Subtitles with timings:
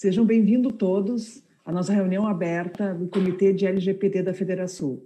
[0.00, 4.98] Sejam bem-vindos todos à nossa reunião aberta do Comitê de LGPD da Federação.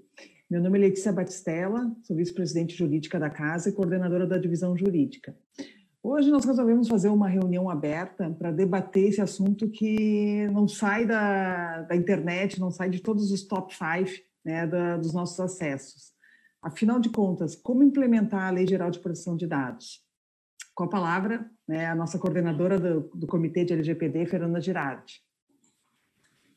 [0.48, 5.36] Meu nome é Letícia Batistella, sou vice-presidente jurídica da Casa e coordenadora da divisão jurídica.
[6.00, 11.83] Hoje nós resolvemos fazer uma reunião aberta para debater esse assunto que não sai da,
[11.83, 16.13] da internet, não sai de todos os top five né, da, dos nossos acessos.
[16.63, 20.04] Afinal de contas, como implementar a Lei Geral de Proteção de Dados?
[20.75, 25.23] Com a palavra, né, a nossa coordenadora do, do Comitê de LGPD, Fernanda Girardi.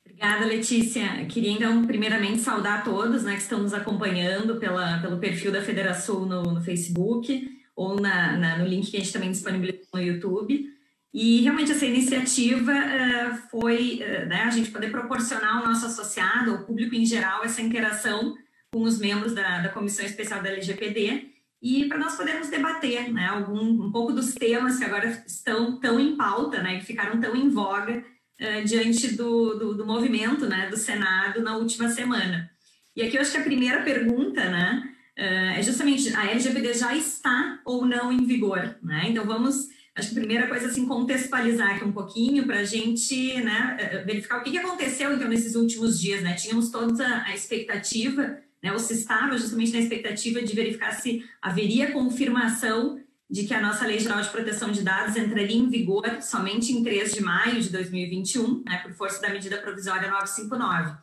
[0.03, 1.25] Obrigada, Letícia.
[1.25, 5.61] Queria, então, primeiramente, saudar a todos né, que estão nos acompanhando pela, pelo perfil da
[5.61, 10.01] Federação no, no Facebook ou na, na, no link que a gente também disponibilizou no
[10.01, 10.65] YouTube.
[11.13, 16.51] E realmente essa iniciativa uh, foi uh, né, a gente poder proporcionar ao nosso associado,
[16.51, 18.35] ao público em geral, essa interação
[18.73, 23.27] com os membros da, da Comissão Especial da LGPD e para nós podermos debater né,
[23.27, 27.35] algum, um pouco dos temas que agora estão tão em pauta, né, que ficaram tão
[27.35, 32.49] em voga uh, diante do, do, do, movimento né, do Senado na última semana.
[32.95, 34.83] E aqui eu acho que a primeira pergunta né,
[35.17, 38.77] uh, é justamente a LGPD já está ou não em vigor.
[38.83, 39.05] Né?
[39.07, 43.41] Então vamos, acho que a primeira coisa assim, contextualizar aqui um pouquinho para a gente
[43.41, 46.21] né, eh, verificar o que, aconteceu então nesses últimos dias.
[46.21, 46.35] Né?
[46.35, 48.37] Tínhamos toda a expectativa
[48.67, 53.61] né, ou se estava justamente na expectativa de verificar se haveria confirmação de que a
[53.61, 57.61] nossa Lei Geral de Proteção de Dados entraria em vigor somente em 3 de maio
[57.61, 60.97] de 2021, né, por força da medida provisória 959.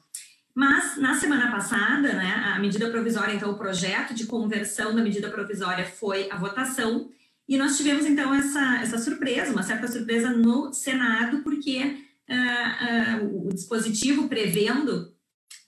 [0.55, 5.29] Mas, na semana passada, né, a medida provisória, então, o projeto de conversão da medida
[5.29, 7.11] provisória foi a votação,
[7.47, 13.49] e nós tivemos, então, essa, essa surpresa, uma certa surpresa no Senado, porque uh, uh,
[13.49, 15.14] o dispositivo prevendo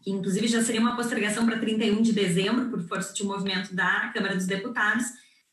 [0.02, 3.74] que inclusive já seria uma postergação para 31 de dezembro, por força de um movimento
[3.74, 5.04] da Câmara dos Deputados,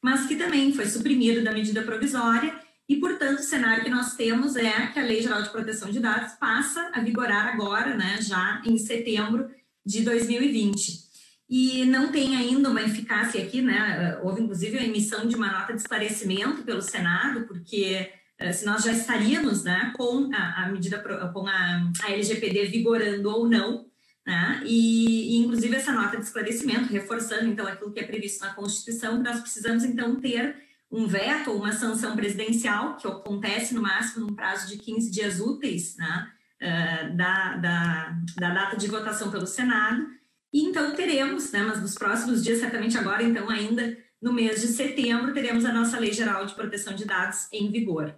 [0.01, 2.53] mas que também foi suprimido da medida provisória,
[2.87, 5.99] e, portanto, o cenário que nós temos é que a Lei Geral de Proteção de
[5.99, 9.49] Dados passa a vigorar agora, né, já em setembro
[9.85, 11.03] de 2020.
[11.49, 14.19] E não tem ainda uma eficácia aqui, né?
[14.23, 18.83] Houve, inclusive, a emissão de uma nota de esclarecimento pelo Senado, porque eh, se nós
[18.83, 23.85] já estaríamos né, com a, a medida, com a, a LGPD vigorando ou não,
[24.25, 24.61] né?
[24.65, 29.21] E, e, inclusive, essa nota de esclarecimento, reforçando, então, aquilo que é previsto na Constituição,
[29.21, 30.55] nós precisamos, então, ter
[30.91, 35.39] um veto ou uma sanção presidencial, que acontece no máximo num prazo de 15 dias
[35.39, 36.31] úteis, né?
[36.61, 40.07] Uh, da, da, da data de votação pelo Senado,
[40.53, 44.67] e então teremos, né, mas nos próximos dias, certamente agora, então, ainda no mês de
[44.67, 48.15] setembro, teremos a nossa Lei Geral de Proteção de Dados em vigor.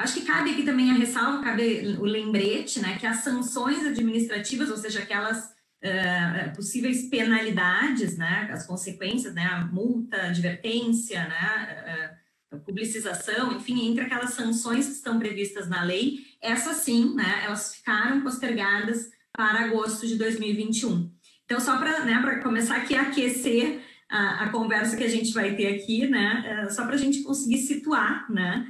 [0.00, 4.70] Acho que cabe aqui também a ressalva, cabe o lembrete, né, que as sanções administrativas,
[4.70, 12.16] ou seja, aquelas uh, possíveis penalidades, né, as consequências, né, a multa, advertência, né,
[12.50, 17.74] uh, publicização, enfim, entre aquelas sanções que estão previstas na lei, essas sim, né, elas
[17.74, 21.12] ficaram postergadas para agosto de 2021.
[21.44, 25.54] Então, só para né, começar aqui a aquecer a, a, conversa que a gente vai
[25.56, 28.66] ter aqui, né, só para a gente conseguir situar, né,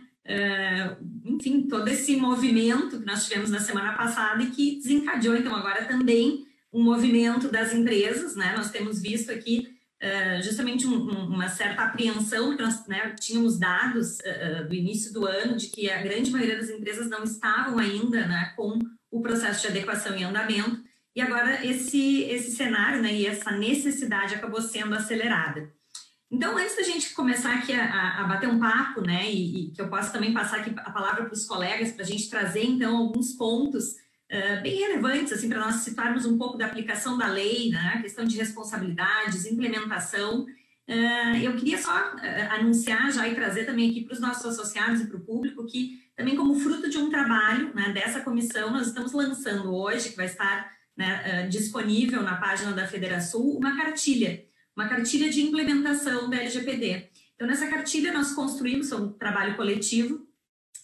[1.24, 5.84] enfim, todo esse movimento que nós tivemos na semana passada e que desencadeou, então, agora
[5.84, 8.54] também um movimento das empresas, né?
[8.56, 9.68] Nós temos visto aqui
[10.02, 15.12] uh, justamente um, um, uma certa apreensão, que nós né, tínhamos dados uh, do início
[15.12, 18.78] do ano de que a grande maioria das empresas não estavam ainda né, com
[19.10, 20.80] o processo de adequação em andamento,
[21.14, 25.72] e agora esse, esse cenário né, e essa necessidade acabou sendo acelerada.
[26.30, 29.82] Então, antes da gente começar aqui a, a bater um papo, né, e, e, que
[29.82, 32.96] eu possa também passar aqui a palavra para os colegas, para a gente trazer, então,
[32.96, 33.96] alguns pontos
[34.30, 38.24] uh, bem relevantes, assim, para nós citarmos um pouco da aplicação da lei, né, questão
[38.24, 44.14] de responsabilidades, implementação, uh, eu queria só uh, anunciar já e trazer também aqui para
[44.14, 47.90] os nossos associados e para o público que, também como fruto de um trabalho né,
[47.92, 53.40] dessa comissão, nós estamos lançando hoje, que vai estar né, disponível na página da Federação,
[53.40, 57.08] uma cartilha, uma cartilha de implementação da LGPD.
[57.34, 60.26] Então, nessa cartilha, nós construímos um trabalho coletivo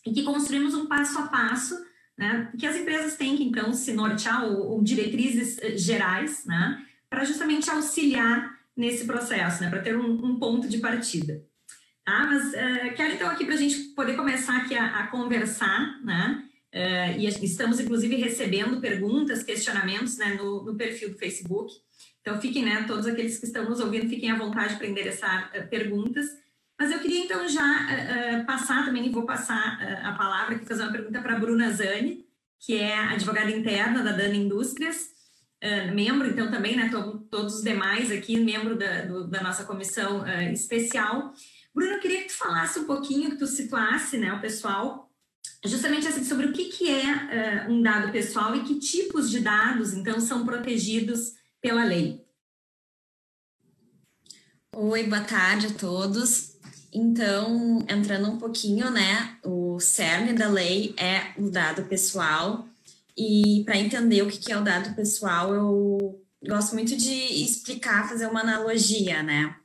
[0.06, 1.76] e que construímos um passo a passo,
[2.16, 6.82] né, que as empresas têm que, então, se nortear ou, ou diretrizes eh, gerais, né,
[7.10, 11.44] para justamente auxiliar nesse processo, né, para ter um, um, ponto de partida.
[12.04, 12.24] Tá?
[12.24, 16.42] Mas uh, quero, então, aqui para a gente poder começar aqui a, a conversar, né,
[16.74, 21.70] uh, e estamos, inclusive, recebendo perguntas, questionamentos, né, no, no perfil do Facebook.
[22.26, 25.68] Então, fiquem, né, todos aqueles que estão nos ouvindo, fiquem à vontade para endereçar uh,
[25.68, 26.26] perguntas.
[26.76, 30.82] Mas eu queria, então, já uh, passar também, vou passar uh, a palavra aqui, fazer
[30.82, 32.26] uma pergunta para a Bruna Zani,
[32.58, 35.14] que é advogada interna da Dana Indústrias,
[35.94, 40.24] membro, então, também, né, to todos os demais aqui, membro da, do, da nossa comissão
[40.52, 41.32] especial.
[41.74, 45.10] Bruna, eu queria que tu falasse um pouquinho, que tu situasse, né, o pessoal,
[45.64, 49.92] justamente assim, sobre o que, que é um dado pessoal e que tipos de dados,
[49.92, 51.35] então, são protegidos
[51.66, 52.24] pela lei.
[54.72, 56.52] Oi, boa tarde a todos.
[56.94, 62.68] Então, entrando um pouquinho, né, o cerne da lei é o dado pessoal.
[63.18, 68.28] E para entender o que é o dado pessoal, eu gosto muito de explicar, fazer
[68.28, 69.56] uma analogia, né?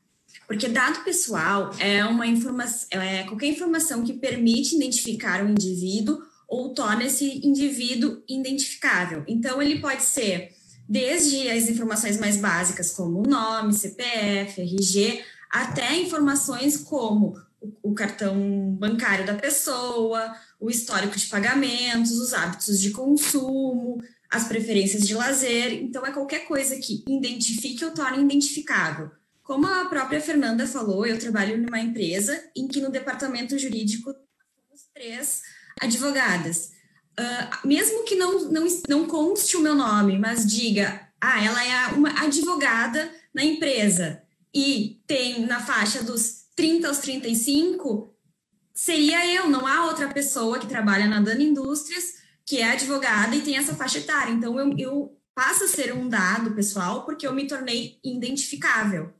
[0.48, 6.74] Porque dado pessoal é uma informação, é qualquer informação que permite identificar um indivíduo ou
[6.74, 9.24] torna esse indivíduo identificável.
[9.28, 10.60] Então, ele pode ser
[10.92, 17.42] desde as informações mais básicas, como nome, CPF, RG, até informações como
[17.82, 25.08] o cartão bancário da pessoa, o histórico de pagamentos, os hábitos de consumo, as preferências
[25.08, 25.82] de lazer.
[25.82, 29.12] Então, é qualquer coisa que identifique ou torne identificável.
[29.44, 34.90] Como a própria Fernanda falou, eu trabalho numa empresa em que no departamento jurídico temos
[34.94, 35.42] três
[35.80, 36.81] advogadas.
[37.20, 41.88] Uh, mesmo que não, não, não conste o meu nome, mas diga, ah, ela é
[41.94, 44.22] uma advogada na empresa
[44.54, 48.14] e tem na faixa dos 30 aos 35,
[48.74, 53.42] seria eu, não há outra pessoa que trabalha na Dana Indústrias que é advogada e
[53.42, 54.34] tem essa faixa etária.
[54.34, 59.14] Então, eu, eu passo a ser um dado pessoal porque eu me tornei identificável.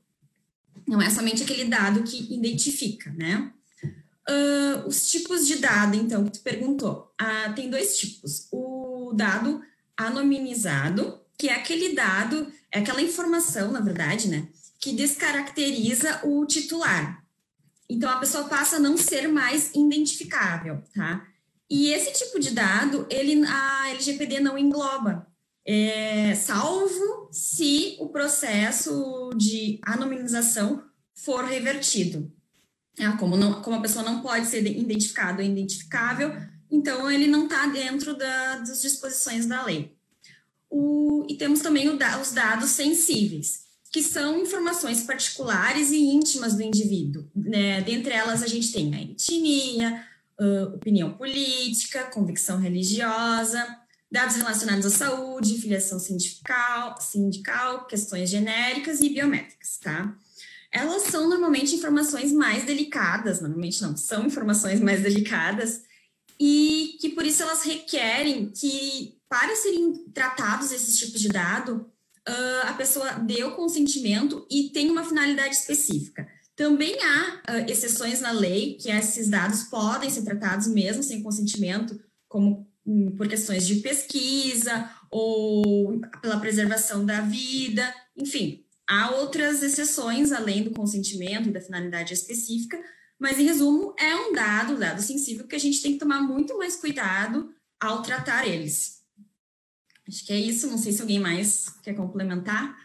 [0.86, 3.50] Não é somente aquele dado que identifica, né?
[4.28, 7.12] Uh, os tipos de dado, então, que tu perguntou.
[7.20, 8.48] Uh, tem dois tipos.
[8.52, 9.60] O dado
[9.96, 14.48] anonimizado, que é aquele dado, é aquela informação, na verdade, né?
[14.78, 17.24] Que descaracteriza o titular.
[17.88, 21.26] Então, a pessoa passa a não ser mais identificável, tá?
[21.68, 25.26] E esse tipo de dado, ele, a LGPD não engloba
[25.64, 30.82] é, salvo se o processo de anonimização
[31.14, 32.30] for revertido.
[32.98, 36.36] É, como, não, como a pessoa não pode ser identificado ou identificável,
[36.70, 39.94] então ele não está dentro da, das disposições da lei.
[40.70, 46.62] O, e temos também o, os dados sensíveis, que são informações particulares e íntimas do
[46.62, 47.28] indivíduo.
[47.36, 47.82] Né?
[47.82, 50.06] Dentre elas, a gente tem a etnia,
[50.40, 53.78] uh, opinião política, convicção religiosa,
[54.10, 60.14] dados relacionados à saúde, filiação sindical, sindical, questões genéricas e biométricas, tá?
[60.72, 65.82] Elas são normalmente informações mais delicadas, normalmente não, são informações mais delicadas
[66.40, 71.86] e que por isso elas requerem que, para serem tratados esses tipos de dado,
[72.28, 76.26] uh, a pessoa dê o consentimento e tem uma finalidade específica.
[76.56, 82.00] Também há uh, exceções na lei que esses dados podem ser tratados mesmo sem consentimento,
[82.26, 90.32] como Hum, por questões de pesquisa ou pela preservação da vida, enfim, há outras exceções
[90.32, 92.78] além do consentimento e da finalidade específica,
[93.18, 96.58] mas em resumo, é um dado, dado sensível, que a gente tem que tomar muito
[96.58, 99.02] mais cuidado ao tratar eles.
[100.06, 102.76] Acho que é isso, não sei se alguém mais quer complementar.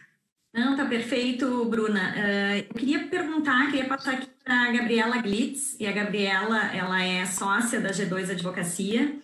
[0.54, 2.14] Não, tá perfeito, Bruna.
[2.14, 7.02] Uh, eu queria perguntar, queria passar aqui para a Gabriela Glitz, e a Gabriela, ela
[7.02, 9.20] é sócia da G2 Advocacia,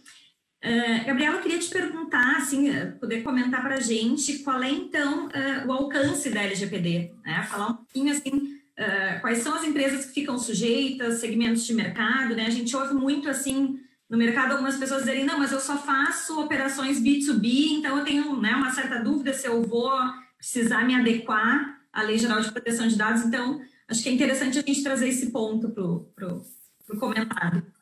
[0.64, 4.70] Uh, Gabriela, eu queria te perguntar, assim, eh, poder comentar para a gente qual é,
[4.70, 7.43] então, uh, o alcance da LGPD, né?
[7.43, 12.34] Falar um pouquinho, assim, uh, quais são as empresas que ficam sujeitas, segmentos de mercado,
[12.34, 12.46] né?
[12.46, 13.78] A gente ouve muito, assim,
[14.08, 18.40] no mercado algumas pessoas dizerem, não, mas eu só faço operações B2B, então eu tenho
[18.40, 19.91] né, uma certa dúvida se eu vou
[20.38, 24.58] precisar me adequar à Lei Geral de Proteção de Dados, então acho que é interessante
[24.58, 27.73] a gente trazer esse ponto para o comentário.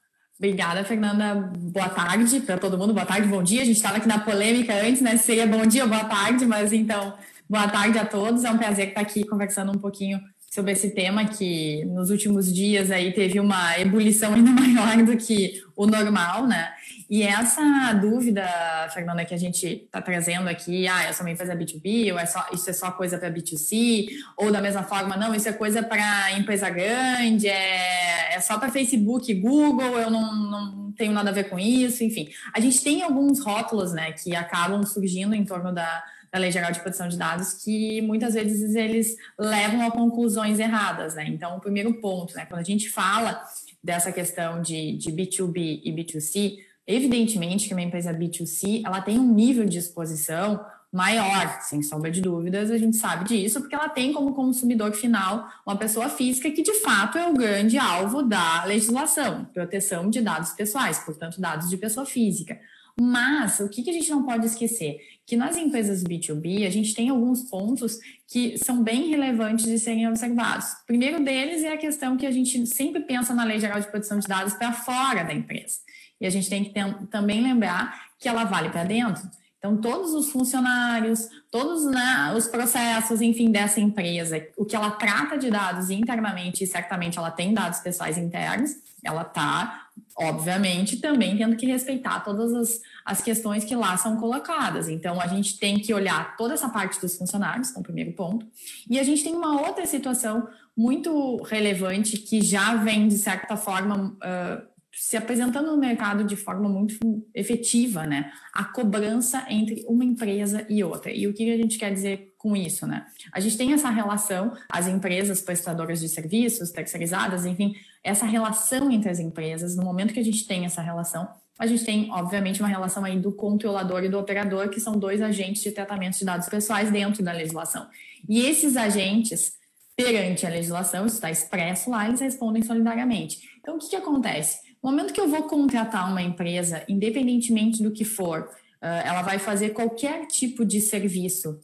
[0.42, 1.52] Obrigada, Fernanda.
[1.56, 2.92] Boa tarde para todo mundo.
[2.92, 3.62] Boa tarde, bom dia.
[3.62, 5.16] A gente estava aqui na polêmica antes, né?
[5.16, 7.14] Seria bom dia ou boa tarde, mas então,
[7.48, 8.42] boa tarde a todos.
[8.42, 10.20] É um prazer estar aqui conversando um pouquinho
[10.50, 15.62] sobre esse tema que nos últimos dias aí teve uma ebulição ainda maior do que
[15.76, 16.72] o normal, né?
[17.08, 18.46] E essa dúvida,
[18.92, 22.46] Fernanda, que a gente está trazendo aqui, ah, é uma empresa B2B, ou é só,
[22.52, 26.32] isso é só coisa para B2C, ou da mesma forma, não, isso é coisa para
[26.32, 31.48] empresa grande, é, é só para Facebook, Google, eu não, não tenho nada a ver
[31.48, 32.28] com isso, enfim.
[32.54, 36.72] A gente tem alguns rótulos, né, que acabam surgindo em torno da, da Lei Geral
[36.72, 41.26] de Proteção de Dados que muitas vezes eles levam a conclusões erradas, né?
[41.28, 43.42] Então, o primeiro ponto, né, quando a gente fala
[43.84, 49.34] dessa questão de, de B2B e B2C, Evidentemente que uma empresa B2C, ela tem um
[49.34, 54.12] nível de exposição maior, sem sombra de dúvidas, a gente sabe disso, porque ela tem
[54.12, 59.46] como consumidor final uma pessoa física que de fato é o grande alvo da legislação,
[59.54, 62.60] proteção de dados pessoais, portanto, dados de pessoa física.
[63.00, 64.98] Mas o que, a gente não pode esquecer?
[65.24, 67.98] Que nas empresas B2B a gente tem alguns pontos
[68.28, 70.72] que são bem relevantes de serem observados.
[70.82, 73.90] O primeiro deles é a questão que a gente sempre pensa na Lei Geral de
[73.90, 75.78] Proteção de Dados para fora da empresa.
[76.22, 76.72] E a gente tem que
[77.10, 79.28] também lembrar que ela vale para dentro.
[79.58, 85.36] Então, todos os funcionários, todos né, os processos, enfim, dessa empresa, o que ela trata
[85.36, 88.70] de dados internamente, e certamente ela tem dados pessoais internos,
[89.04, 94.88] ela está, obviamente, também tendo que respeitar todas as, as questões que lá são colocadas.
[94.88, 98.46] Então, a gente tem que olhar toda essa parte dos funcionários, é o primeiro ponto.
[98.88, 104.16] E a gente tem uma outra situação muito relevante que já vem, de certa forma,
[104.16, 106.98] uh, se apresentando no mercado de forma muito
[107.34, 108.30] efetiva, né?
[108.52, 111.10] A cobrança entre uma empresa e outra.
[111.10, 113.06] E o que a gente quer dizer com isso, né?
[113.32, 119.08] A gente tem essa relação, as empresas prestadoras de serviços, terceirizadas, enfim, essa relação entre
[119.08, 122.68] as empresas, no momento que a gente tem essa relação, a gente tem, obviamente, uma
[122.68, 126.48] relação aí do controlador e do operador, que são dois agentes de tratamento de dados
[126.48, 127.86] pessoais dentro da legislação.
[128.28, 129.54] E esses agentes,
[129.96, 133.48] perante a legislação, isso está expresso lá, eles respondem solidariamente.
[133.60, 134.58] Então, o que, que acontece?
[134.82, 139.70] No momento que eu vou contratar uma empresa, independentemente do que for, ela vai fazer
[139.70, 141.60] qualquer tipo de serviço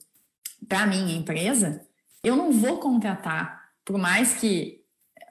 [0.68, 1.84] para a minha empresa,
[2.22, 4.80] eu não vou contratar, por mais que,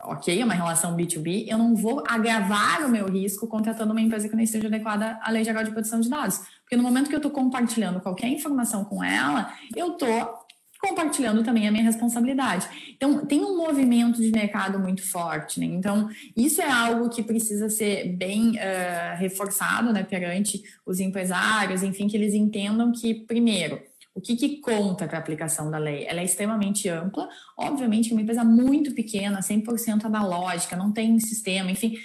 [0.04, 4.28] ok, é uma relação B2B, eu não vou agravar o meu risco contratando uma empresa
[4.28, 6.40] que não esteja adequada à Lei Geral de Proteção de Dados.
[6.62, 10.46] Porque no momento que eu estou compartilhando qualquer informação com ela, eu estou
[10.80, 12.68] compartilhando também a minha responsabilidade.
[12.96, 15.66] Então, tem um movimento de mercado muito forte, né?
[15.66, 22.08] Então, isso é algo que precisa ser bem uh, reforçado, né, perante os empresários, enfim,
[22.08, 23.82] que eles entendam que, primeiro,
[24.18, 26.06] o que, que conta para a aplicação da lei?
[26.08, 31.20] Ela é extremamente ampla, obviamente, é uma empresa muito pequena, 100% analógica, não tem um
[31.20, 31.96] sistema, enfim,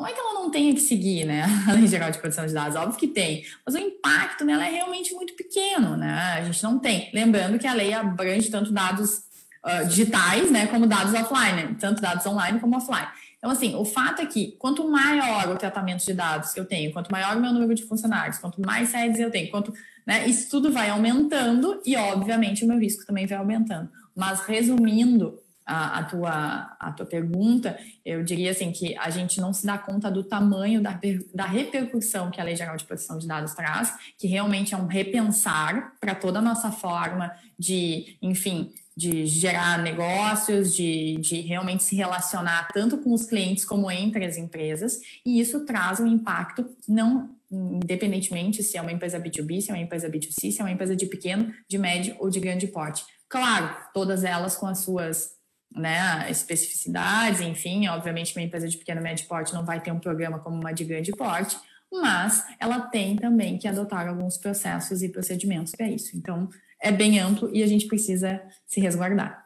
[0.00, 2.54] não é que ela não tenha que seguir, né, a Lei Geral de Proteção de
[2.54, 6.62] Dados, óbvio que tem, mas o impacto nela é realmente muito pequeno, né, a gente
[6.62, 7.10] não tem.
[7.12, 9.22] Lembrando que a lei abrange tanto dados
[9.64, 13.08] uh, digitais, né, como dados offline, né, tanto dados online como offline.
[13.36, 16.92] Então, assim, o fato é que quanto maior o tratamento de dados que eu tenho,
[16.92, 19.72] quanto maior o meu número de funcionários, quanto mais sedes eu tenho, quanto,
[20.06, 23.88] né, isso tudo vai aumentando e, obviamente, o meu risco também vai aumentando.
[24.14, 25.38] Mas, resumindo,
[25.70, 29.78] a, a, tua, a tua pergunta, eu diria assim que a gente não se dá
[29.78, 30.98] conta do tamanho da,
[31.32, 34.86] da repercussão que a Lei Geral de Proteção de Dados traz, que realmente é um
[34.86, 41.94] repensar para toda a nossa forma de, enfim, de gerar negócios, de, de realmente se
[41.94, 47.30] relacionar tanto com os clientes como entre as empresas, e isso traz um impacto não
[47.52, 50.94] independentemente se é uma empresa B2B, se é uma empresa B2C, se é uma empresa
[50.94, 53.04] de pequeno, de médio ou de grande porte.
[53.28, 55.39] Claro, todas elas com as suas
[55.74, 60.00] né, especificidades, enfim, obviamente uma empresa de pequeno e médio porte não vai ter um
[60.00, 61.56] programa como uma de grande porte,
[61.92, 66.16] mas ela tem também que adotar alguns processos e procedimentos para isso.
[66.16, 66.48] Então,
[66.80, 69.44] é bem amplo e a gente precisa se resguardar.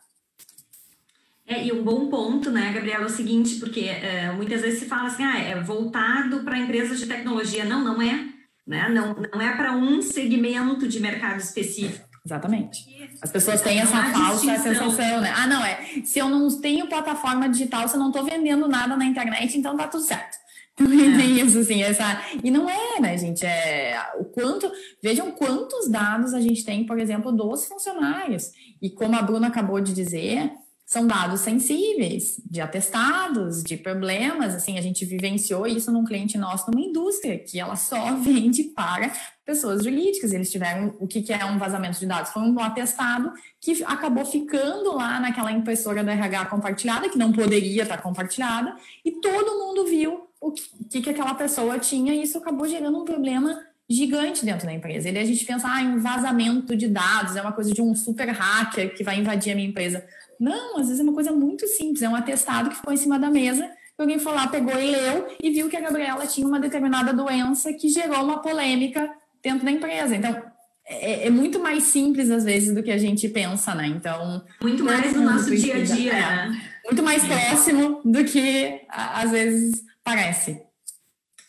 [1.47, 4.87] É, e um bom ponto, né, Gabriela, é o seguinte, porque é, muitas vezes se
[4.87, 7.65] fala assim, ah, é voltado para empresas de tecnologia.
[7.65, 8.29] Não, não é.
[8.67, 8.89] Né?
[8.89, 12.14] Não, não é para um segmento de mercado específico.
[12.25, 12.87] Exatamente.
[13.21, 15.33] As pessoas têm essa falsa sensação, né?
[15.37, 16.03] Ah, não, é.
[16.05, 19.77] Se eu não tenho plataforma digital, se eu não estou vendendo nada na internet, então
[19.77, 20.39] tá tudo certo.
[20.75, 21.17] Também é.
[21.17, 22.21] tem isso, assim, essa.
[22.43, 23.45] E não é, né, gente?
[23.45, 24.71] É o quanto.
[25.03, 28.51] Vejam quantos dados a gente tem, por exemplo, dos funcionários.
[28.83, 30.51] E como a Bruna acabou de dizer,
[30.95, 34.55] são dados sensíveis, de atestados, de problemas.
[34.55, 39.13] Assim, a gente vivenciou isso num cliente nosso numa indústria, que ela só vende para
[39.45, 40.33] pessoas jurídicas.
[40.33, 42.31] Eles tiveram o que, é um vazamento de dados?
[42.31, 47.83] Foi um atestado que acabou ficando lá naquela impressora da RH compartilhada, que não poderia
[47.83, 52.69] estar compartilhada, e todo mundo viu o que, que aquela pessoa tinha, e isso acabou
[52.69, 55.11] gerando um problema gigante dentro da empresa.
[55.11, 58.29] E a gente pensa, ah, um vazamento de dados é uma coisa de um super
[58.29, 60.05] hacker que vai invadir a minha empresa.
[60.39, 63.19] Não, às vezes é uma coisa muito simples, é um atestado que ficou em cima
[63.19, 66.47] da mesa, que alguém foi lá, pegou e leu e viu que a Gabriela tinha
[66.47, 69.11] uma determinada doença que gerou uma polêmica
[69.43, 70.17] dentro da empresa.
[70.17, 70.43] Então,
[70.87, 73.87] é, é, muito mais simples às vezes do que a gente pensa, né?
[73.87, 74.45] Então.
[74.61, 76.71] Muito mais no nosso dia a dia, é, né?
[76.85, 80.63] Muito mais próximo do que às vezes parece.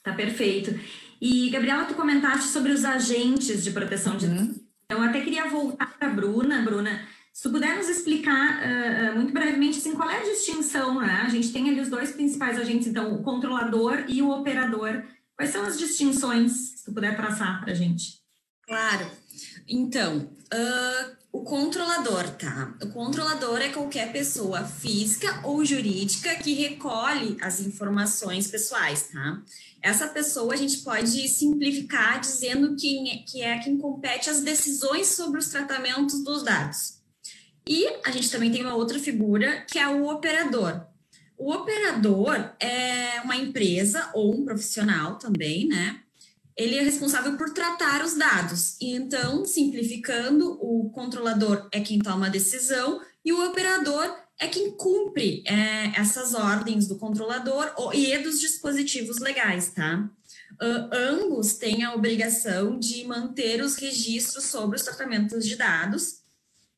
[0.03, 0.79] Tá perfeito.
[1.19, 4.55] E, Gabriela, tu comentaste sobre os agentes de proteção de uhum.
[4.85, 6.61] Então, eu até queria voltar para a Bruna.
[6.61, 7.01] Bruna,
[7.35, 11.23] se tu puder nos explicar uh, muito brevemente assim, qual é a distinção, né?
[11.25, 15.03] A gente tem ali os dois principais agentes, então, o controlador e o operador.
[15.35, 18.21] Quais são as distinções, se tu puder traçar para a gente?
[18.65, 19.11] Claro.
[19.67, 22.73] Então, uh, o controlador, tá?
[22.81, 29.41] O controlador é qualquer pessoa física ou jurídica que recolhe as informações pessoais, tá?
[29.81, 35.07] Essa pessoa a gente pode simplificar dizendo que, é, que é quem compete as decisões
[35.07, 36.94] sobre os tratamentos dos dados.
[37.67, 40.85] E a gente também tem uma outra figura que é o operador.
[41.37, 46.01] O operador é uma empresa ou um profissional também, né?
[46.55, 48.77] Ele é responsável por tratar os dados.
[48.79, 55.43] Então, simplificando, o controlador é quem toma a decisão e o operador é quem cumpre
[55.45, 60.09] é, essas ordens do controlador e dos dispositivos legais, tá?
[60.61, 66.24] Uh, ambos têm a obrigação de manter os registros sobre os tratamentos de dados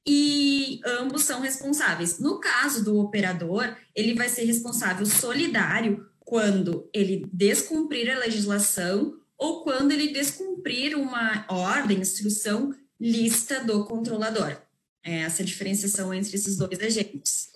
[0.08, 2.18] e ambos são responsáveis.
[2.18, 9.64] No caso do operador, ele vai ser responsável solidário quando ele descumprir a legislação ou
[9.64, 14.58] quando ele descumprir uma ordem, instrução, lista do controlador.
[15.04, 17.50] É essa diferenciação entre esses dois agentes.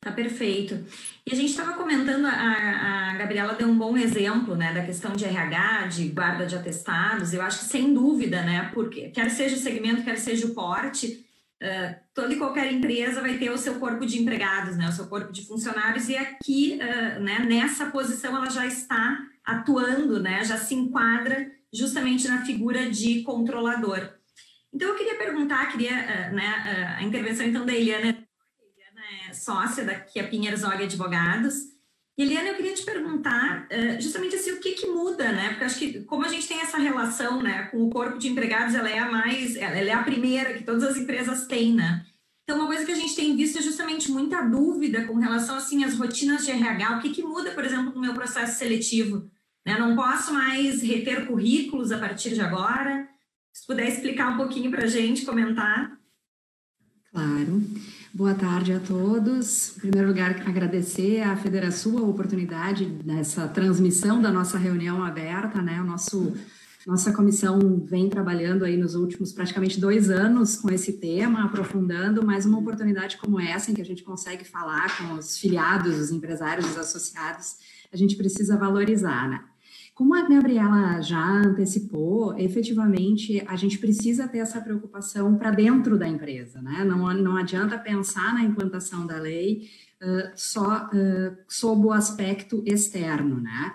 [0.00, 0.86] Tá perfeito.
[1.26, 5.12] E a gente estava comentando, a, a Gabriela deu um bom exemplo, né, da questão
[5.16, 7.34] de RH, de guarda de atestados.
[7.34, 11.26] Eu acho que sem dúvida, né, porque quer seja o segmento, quer seja o porte,
[11.60, 15.08] uh, toda e qualquer empresa vai ter o seu corpo de empregados, né, o seu
[15.08, 16.08] corpo de funcionários.
[16.08, 22.28] E aqui, uh, né, nessa posição, ela já está atuando, né, já se enquadra justamente
[22.28, 24.10] na figura de controlador.
[24.72, 28.27] Então, eu queria perguntar, queria, uh, né, a intervenção então da Eliana
[29.34, 31.54] sócia da que é Pinheiros Olha Advogados.
[32.16, 35.50] Eliana, eu queria te perguntar uh, justamente assim, o que, que muda, né?
[35.50, 38.74] Porque acho que como a gente tem essa relação né, com o corpo de empregados,
[38.74, 42.04] ela é a mais, ela é a primeira que todas as empresas têm, né?
[42.42, 45.84] Então, uma coisa que a gente tem visto é justamente muita dúvida com relação assim
[45.84, 46.96] às rotinas de RH.
[46.96, 49.30] O que, que muda, por exemplo, no meu processo seletivo?
[49.66, 49.78] Né?
[49.78, 53.06] Não posso mais reter currículos a partir de agora.
[53.52, 56.00] Se puder explicar um pouquinho para a gente, comentar.
[57.12, 57.62] Claro.
[58.12, 59.76] Boa tarde a todos.
[59.76, 65.80] Em primeiro lugar, agradecer à Federação a oportunidade dessa transmissão da nossa reunião aberta, né?
[65.80, 66.32] O nosso
[66.86, 72.46] nossa comissão vem trabalhando aí nos últimos praticamente dois anos com esse tema, aprofundando, mas
[72.46, 76.64] uma oportunidade como essa, em que a gente consegue falar com os filiados, os empresários,
[76.70, 77.56] os associados,
[77.92, 79.44] a gente precisa valorizar, né?
[79.98, 86.06] Como a Gabriela já antecipou, efetivamente a gente precisa ter essa preocupação para dentro da
[86.06, 86.84] empresa, né?
[86.84, 89.68] Não, não adianta pensar na implantação da lei
[90.00, 93.74] uh, só uh, sob o aspecto externo, né?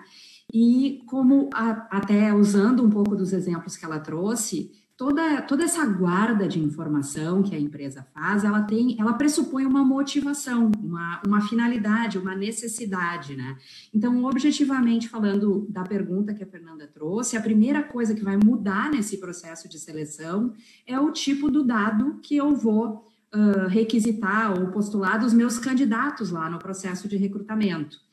[0.50, 5.84] E como a, até usando um pouco dos exemplos que ela trouxe, toda, toda essa
[5.86, 11.40] guarda de informação que a empresa faz, ela tem, ela pressupõe uma motivação, uma, uma
[11.40, 13.56] finalidade, uma necessidade, né?
[13.92, 18.90] Então, objetivamente falando da pergunta que a Fernanda trouxe, a primeira coisa que vai mudar
[18.90, 20.52] nesse processo de seleção
[20.86, 26.30] é o tipo do dado que eu vou uh, requisitar ou postular dos meus candidatos
[26.30, 28.03] lá no processo de recrutamento.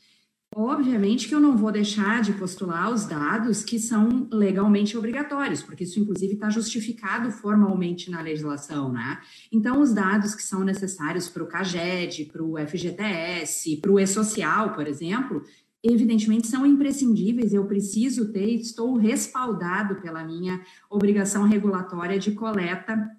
[0.54, 5.86] Obviamente que eu não vou deixar de postular os dados que são legalmente obrigatórios, porque
[5.86, 9.22] isso, inclusive, está justificado formalmente na legislação, né?
[9.50, 14.74] Então, os dados que são necessários para o CAGED, para o FGTS, para o E-Social,
[14.74, 15.42] por exemplo,
[15.82, 23.10] evidentemente são imprescindíveis, eu preciso ter, estou respaldado pela minha obrigação regulatória de coleta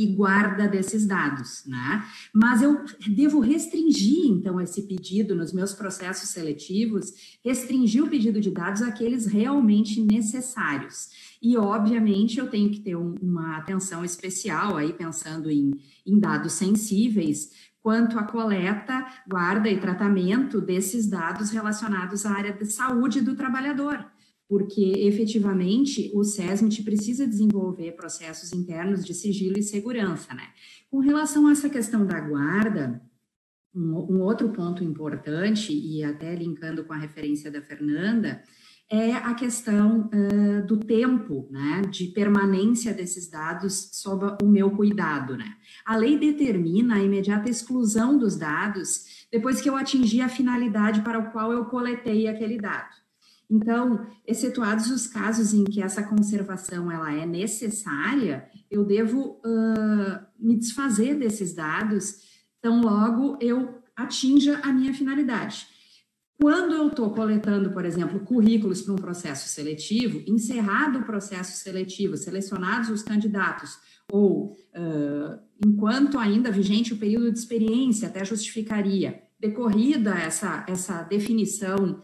[0.00, 2.02] e guarda desses dados, né?
[2.32, 8.50] Mas eu devo restringir, então, esse pedido nos meus processos seletivos, restringir o pedido de
[8.50, 11.36] dados àqueles realmente necessários.
[11.42, 15.70] E, obviamente, eu tenho que ter um, uma atenção especial aí, pensando em,
[16.06, 17.50] em dados sensíveis,
[17.82, 24.06] quanto à coleta, guarda e tratamento desses dados relacionados à área de saúde do trabalhador
[24.50, 30.42] porque efetivamente o SESMIT precisa desenvolver processos internos de sigilo e segurança, né?
[30.90, 33.00] Com relação a essa questão da guarda,
[33.72, 38.42] um, um outro ponto importante, e até linkando com a referência da Fernanda,
[38.90, 45.36] é a questão uh, do tempo, né, de permanência desses dados sob o meu cuidado,
[45.36, 45.46] né.
[45.86, 51.20] A lei determina a imediata exclusão dos dados depois que eu atingir a finalidade para
[51.20, 52.99] o qual eu coletei aquele dado.
[53.50, 60.56] Então, excetuados os casos em que essa conservação ela é necessária, eu devo uh, me
[60.56, 62.14] desfazer desses dados,
[62.62, 65.66] tão logo eu atinja a minha finalidade.
[66.40, 72.16] Quando eu estou coletando, por exemplo, currículos para um processo seletivo, encerrado o processo seletivo,
[72.16, 73.76] selecionados os candidatos,
[74.10, 82.00] ou uh, enquanto ainda vigente o período de experiência, até justificaria, decorrida essa, essa definição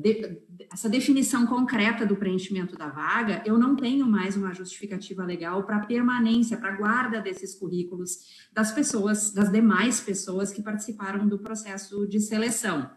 [0.00, 5.64] de, essa definição concreta do preenchimento da vaga, eu não tenho mais uma justificativa legal
[5.64, 8.18] para permanência, para guarda desses currículos
[8.52, 12.90] das pessoas, das demais pessoas que participaram do processo de seleção.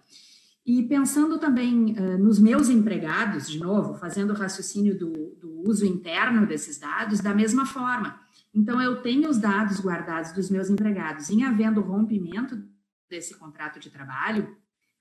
[0.65, 5.85] E pensando também uh, nos meus empregados, de novo, fazendo o raciocínio do, do uso
[5.85, 8.19] interno desses dados, da mesma forma.
[8.53, 12.61] Então, eu tenho os dados guardados dos meus empregados, em havendo rompimento
[13.09, 14.55] desse contrato de trabalho,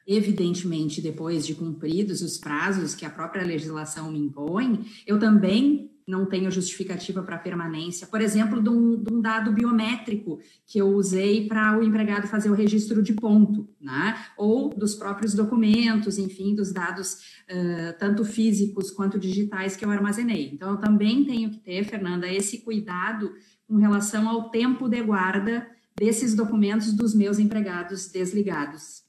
[0.07, 6.27] evidentemente, depois de cumpridos os prazos que a própria legislação me impõe, eu também não
[6.27, 11.47] tenho justificativa para permanência, por exemplo, de um, de um, dado biométrico que eu usei
[11.47, 14.19] para o empregado fazer o registro de ponto, né?
[14.37, 17.15] ou dos próprios documentos, enfim, dos dados
[17.49, 20.51] uh, tanto físicos quanto digitais que eu armazenei.
[20.53, 23.33] Então, eu também tenho que ter, Fernanda, esse cuidado
[23.69, 29.03] com relação ao tempo de guarda desses documentos dos meus empregados desligados.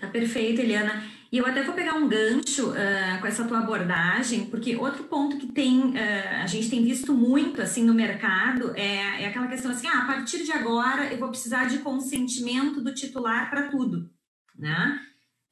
[0.00, 1.04] Tá perfeito, Eliana.
[1.30, 5.36] E eu até vou pegar um gancho uh, com essa tua abordagem, porque outro ponto
[5.36, 9.70] que tem, uh, a gente tem visto muito assim no mercado é, é aquela questão
[9.70, 14.10] assim, ah, a partir de agora eu vou precisar de consentimento do titular para tudo,
[14.58, 15.00] né?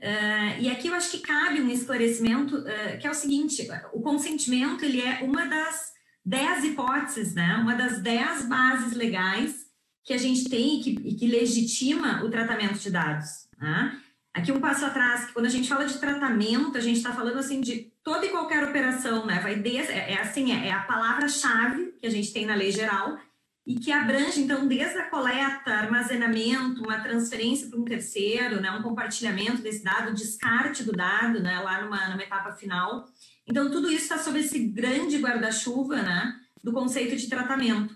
[0.01, 2.65] Uh, e aqui eu acho que cabe um esclarecimento
[3.01, 5.93] que é o seguinte, o consentimento ele é uma das
[6.25, 7.57] dez hipóteses, né?
[7.57, 9.67] Uma das dez bases legais
[10.05, 14.01] que a gente tem e que, e que legitima o tratamento de dados, né?
[14.39, 17.39] Aqui um passo atrás, que quando a gente fala de tratamento, a gente está falando
[17.39, 19.41] assim de toda e qualquer operação, né?
[19.41, 22.71] Vai desde, é, é assim, é, é a palavra-chave que a gente tem na lei
[22.71, 23.19] geral
[23.67, 28.71] e que abrange, então, desde a coleta, armazenamento, uma transferência para um terceiro, né?
[28.71, 31.59] Um compartilhamento desse dado, descarte do dado, né?
[31.59, 33.07] Lá numa, numa etapa final.
[33.45, 36.37] Então, tudo isso está sob esse grande guarda-chuva, né?
[36.63, 37.93] Do conceito de tratamento.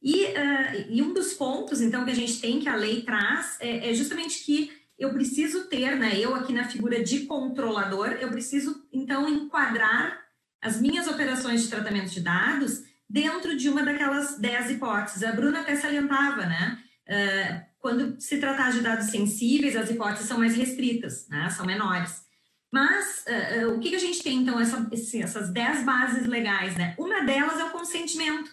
[0.00, 3.56] E, uh, e um dos pontos, então, que a gente tem, que a lei traz,
[3.58, 8.28] é, é justamente que eu preciso ter, né, eu aqui na figura de controlador, eu
[8.28, 10.20] preciso então enquadrar
[10.60, 15.22] as minhas operações de tratamento de dados dentro de uma daquelas 10 hipóteses.
[15.22, 16.78] A Bruna até salientava, né?
[17.08, 21.48] Uh, quando se tratar de dados sensíveis, as hipóteses são mais restritas, né?
[21.48, 22.22] São menores.
[22.70, 26.76] Mas uh, uh, o que, que, a gente tem, então, essa, essas 10 bases legais,
[26.76, 26.94] né?
[26.98, 28.50] Uma delas é o consentimento.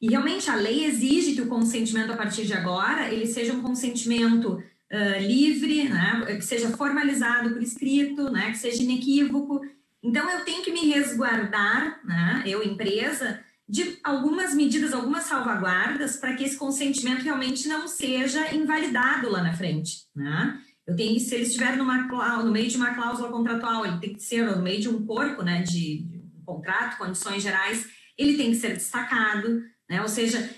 [0.00, 3.62] E realmente a lei exige que o consentimento, a partir de agora, ele seja um
[3.62, 4.62] consentimento
[4.92, 9.60] uh, livre, né, que seja formalizado por escrito, né, que seja inequívoco.
[10.02, 16.34] Então, eu tenho que me resguardar, né, eu, empresa, de algumas medidas, algumas salvaguardas para
[16.34, 20.04] que esse consentimento realmente não seja invalidado lá na frente.
[20.14, 20.60] Né?
[20.86, 22.02] Eu tenho, se ele estiver numa,
[22.44, 25.42] no meio de uma cláusula contratual, ele tem que ser no meio de um corpo
[25.42, 30.00] né, de, de um contrato, condições gerais, ele tem que ser destacado, né?
[30.00, 30.48] ou seja,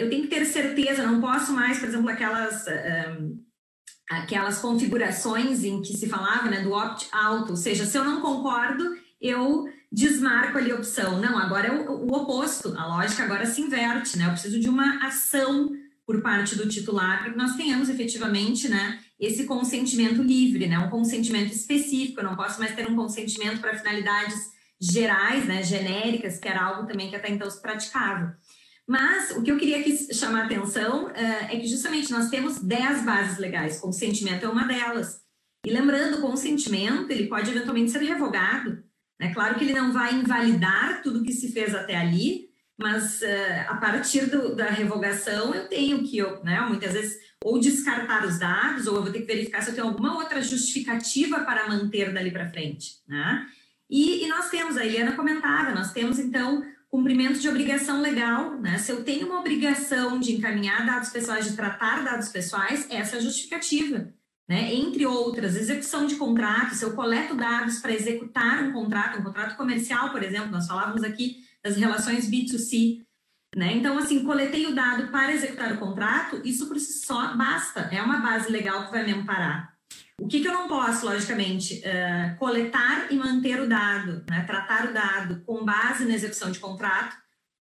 [0.00, 2.64] eu tenho que ter certeza, não posso mais, por exemplo, aquelas
[4.08, 8.96] aquelas configurações em que se falava né, do opt-out, ou seja, se eu não concordo,
[9.20, 11.20] eu desmarco ali a opção.
[11.20, 14.26] Não, agora é o, o, oposto, a lógica agora se inverte, né?
[14.26, 15.70] Eu preciso de uma ação
[16.06, 20.88] por parte do titular para que nós tenhamos efetivamente né, esse consentimento livre, né, um
[20.88, 22.20] consentimento específico.
[22.20, 26.86] Eu não posso mais ter um consentimento para finalidades gerais, né, genéricas, que era algo
[26.86, 28.38] também que até então se praticava.
[28.86, 32.60] Mas o que eu queria aqui chamar a atenção uh, é que justamente nós temos
[32.60, 35.20] 10 bases legais, consentimento é uma delas.
[35.64, 38.84] E lembrando, o consentimento ele pode eventualmente ser revogado.
[39.20, 39.34] É né?
[39.34, 42.46] claro que ele não vai invalidar tudo que se fez até ali,
[42.78, 47.58] mas uh, a partir do, da revogação eu tenho que, eu, né, muitas vezes, ou
[47.58, 51.40] descartar os dados, ou eu vou ter que verificar se eu tenho alguma outra justificativa
[51.40, 52.98] para manter dali para frente.
[53.08, 53.46] Né?
[53.90, 56.64] E, e nós temos, a Eliana comentava, nós temos então
[56.96, 58.78] cumprimento de obrigação legal, né?
[58.78, 63.18] Se eu tenho uma obrigação de encaminhar dados pessoais, de tratar dados pessoais, essa é
[63.18, 64.08] a justificativa,
[64.48, 64.72] né?
[64.72, 69.58] Entre outras, execução de contrato, se eu coleto dados para executar um contrato, um contrato
[69.58, 73.02] comercial, por exemplo, nós falávamos aqui das relações B2C,
[73.54, 73.74] né?
[73.74, 78.00] Então, assim, coletei o dado para executar o contrato, isso por si só basta, é
[78.00, 79.75] uma base legal que vai me amparar.
[80.18, 84.44] O que, que eu não posso, logicamente, uh, coletar e manter o dado, né?
[84.46, 87.16] tratar o dado com base na execução de contrato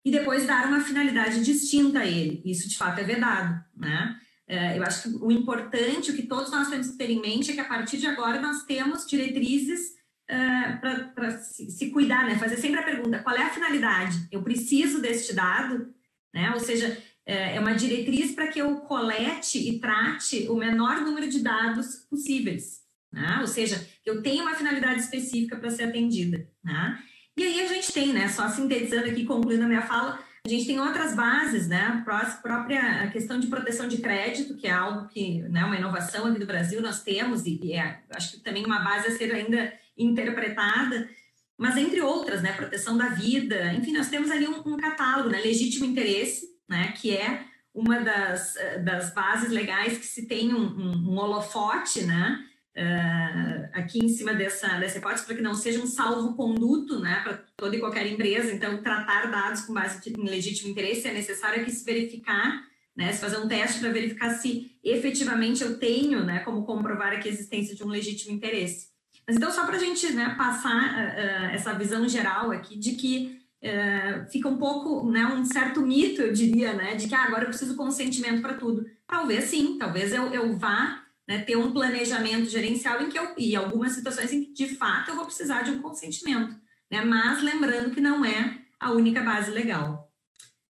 [0.05, 2.43] e depois dar uma finalidade distinta a ele.
[2.45, 3.61] Isso, de fato, é vedado.
[3.77, 4.17] Né?
[4.49, 7.51] Uh, eu acho que o importante, o que todos nós temos que ter em mente
[7.51, 9.90] é que a partir de agora nós temos diretrizes
[10.31, 10.81] uh,
[11.12, 12.38] para se, se, cuidar, né?
[12.38, 14.29] fazer sempre a pergunta: qual é a finalidade?
[14.31, 15.93] Eu preciso deste dado?
[16.33, 16.53] Né?
[16.53, 21.29] Ou seja, é, é uma diretriz para que eu colete e trate o menor número
[21.29, 22.83] de dados possíveis.
[23.13, 23.39] Né?
[23.41, 26.49] Ou seja, eu tenho uma finalidade específica para ser atendida.
[26.63, 26.99] Né?
[27.37, 30.67] E aí a gente tem, né, só sintetizando aqui, concluindo a minha fala, a gente
[30.67, 31.81] tem outras bases, né?
[31.87, 36.39] A própria questão de proteção de crédito, que é algo que, né, uma inovação aqui
[36.39, 41.09] do Brasil nós temos, e, é, acho que também uma base a ser ainda interpretada,
[41.57, 42.53] mas entre outras, né?
[42.53, 45.41] Proteção da vida, enfim, nós temos ali um, um catálogo, né?
[45.41, 50.64] Legítimo interesse, né, que é uma das, eh, das bases legais que se tem um,
[50.64, 52.38] um, um holofote, né,
[52.77, 57.42] uh, aqui em cima dessa, dessa hipótese, para que não seja um salvo-conduto, né, para
[57.57, 58.53] toda e qualquer empresa.
[58.53, 62.62] Então, tratar dados com base em legítimo interesse é necessário que se verificar
[62.96, 63.12] né?
[63.12, 67.33] Se fazer um teste para verificar se efetivamente eu tenho, né, como comprovar aqui a
[67.33, 68.88] existência de um legítimo interesse.
[69.27, 73.40] Mas então, só para a gente né, passar uh, essa visão geral aqui de que
[73.64, 77.44] uh, fica um pouco, né, um certo mito, eu diria, né, de que ah, agora
[77.44, 78.85] eu preciso consentimento para tudo.
[79.07, 83.57] Talvez sim, talvez eu, eu vá né, ter um planejamento gerencial em que eu, e
[83.57, 86.55] algumas situações em que, de fato, eu vou precisar de um consentimento,
[86.90, 90.12] né, mas lembrando que não é a única base legal.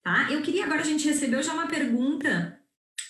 [0.03, 0.27] Tá?
[0.29, 2.59] Eu queria agora, a gente recebeu já uma pergunta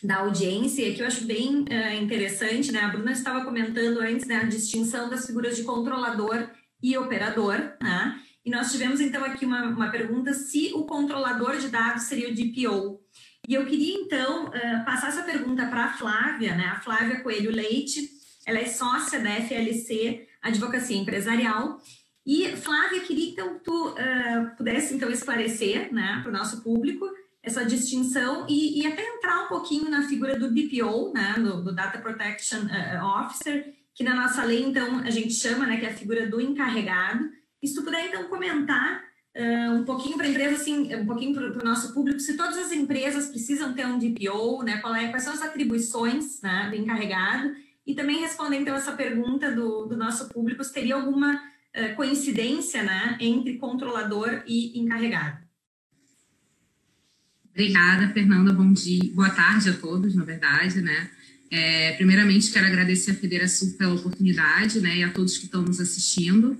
[0.03, 2.81] da audiência que eu acho bem uh, interessante, né?
[2.81, 6.49] A Bruna estava comentando antes né, a distinção das figuras de controlador
[6.81, 8.19] e operador, né?
[8.45, 12.33] E nós tivemos então aqui uma, uma pergunta se o controlador de dados seria o
[12.33, 12.99] DPO.
[13.47, 16.65] E eu queria então uh, passar essa pergunta para a Flávia, né?
[16.67, 18.09] A Flávia Coelho Leite,
[18.45, 21.79] ela é sócia da FLC Advocacia Empresarial
[22.25, 27.05] e, Flávia, queria então que tu uh, pudesse então esclarecer né, para o nosso público
[27.41, 31.75] essa distinção e, e, até entrar um pouquinho na figura do DPO, né, do, do
[31.75, 35.89] Data Protection uh, Officer, que na nossa lei, então, a gente chama, né, que é
[35.89, 37.29] a figura do encarregado.
[37.63, 39.01] E se tu puder, então, comentar
[39.37, 42.57] uh, um pouquinho para a empresa, assim, um pouquinho para o nosso público, se todas
[42.57, 47.55] as empresas precisam ter um DPO, né, é, quais são as atribuições né, do encarregado,
[47.87, 52.83] e também responder, então, essa pergunta do, do nosso público, se teria alguma uh, coincidência,
[52.83, 55.41] né, entre controlador e encarregado.
[57.49, 58.51] Obrigada, Fernanda.
[58.51, 61.09] Bom dia, boa tarde a todos, na verdade, né?
[61.49, 65.79] É, primeiramente, quero agradecer a Federação pela oportunidade, né, e a todos que estão nos
[65.79, 66.57] assistindo.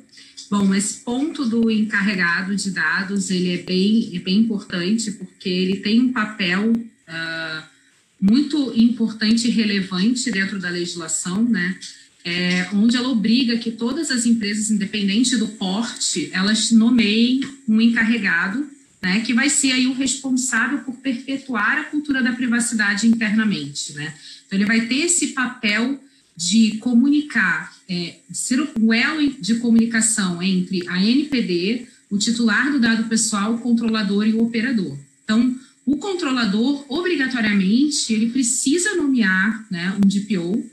[0.50, 5.78] Bom, esse ponto do encarregado de dados, ele é bem, é bem importante, porque ele
[5.78, 7.64] tem um papel uh,
[8.22, 11.78] muito importante e relevante dentro da legislação, né,
[12.26, 18.66] é, onde ela obriga que todas as empresas, independente do porte, elas nomeiem um encarregado
[19.02, 24.14] né, que vai ser aí o responsável por perpetuar a cultura da privacidade internamente, né?
[24.48, 26.02] Então ele vai ter esse papel
[26.36, 33.06] de comunicar, é, ser o elo de comunicação entre a NPD, o titular do dado
[33.06, 34.98] pessoal, o controlador e o operador.
[35.24, 40.64] Então, o controlador, obrigatoriamente, ele precisa nomear né, um DPO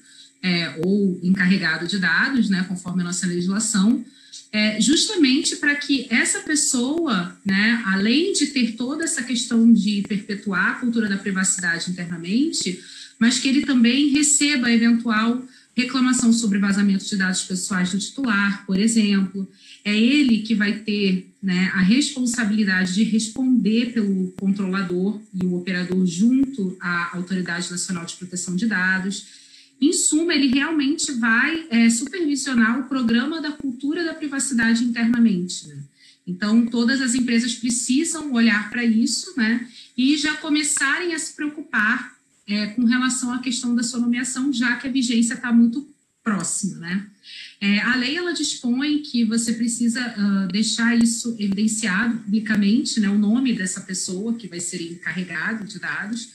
[0.42, 4.04] é, ou encarregado de dados, né, conforme a nossa legislação,
[4.52, 10.70] é, justamente para que essa pessoa, né, além de ter toda essa questão de perpetuar
[10.70, 12.80] a cultura da privacidade internamente,
[13.20, 18.78] mas que ele também receba eventual reclamação sobre vazamento de dados pessoais do titular, por
[18.78, 19.48] exemplo.
[19.84, 26.04] É ele que vai ter né, a responsabilidade de responder pelo controlador e o operador
[26.06, 29.40] junto à Autoridade Nacional de Proteção de Dados
[29.80, 35.68] em suma, ele realmente vai é, supervisionar o programa da cultura da privacidade internamente.
[35.68, 35.78] Né?
[36.26, 42.19] Então, todas as empresas precisam olhar para isso né, e já começarem a se preocupar
[42.50, 45.88] é, com relação à questão da sua nomeação, já que a vigência está muito
[46.22, 46.78] próxima.
[46.78, 47.06] Né?
[47.60, 53.16] É, a lei ela dispõe que você precisa uh, deixar isso evidenciado publicamente, né, o
[53.16, 56.30] nome dessa pessoa que vai ser encarregado de dados,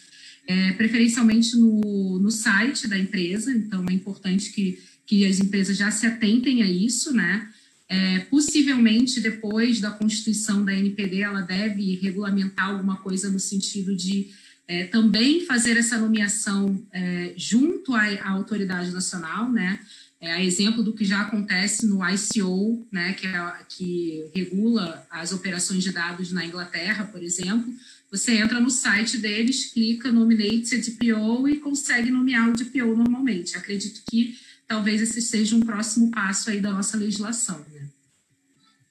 [0.47, 5.91] é, preferencialmente no, no site da empresa, então é importante que, que as empresas já
[5.91, 7.49] se atentem a isso, né?
[7.88, 14.30] É, possivelmente, depois da constituição da NPD, ela deve regulamentar alguma coisa no sentido de
[14.67, 19.80] é, também fazer essa nomeação é, junto à, à, autoridade nacional, né?
[20.19, 25.32] É, a exemplo do que já acontece no ICO, né, que, é, que regula as
[25.32, 27.71] operações de dados na Inglaterra, por exemplo,
[28.10, 33.58] você entra no site deles, clica Nominate a DPO e consegue nomear o DPO normalmente.
[33.58, 37.63] Acredito que talvez esse seja um próximo passo aí da nossa legislação.
[37.73, 37.88] Né?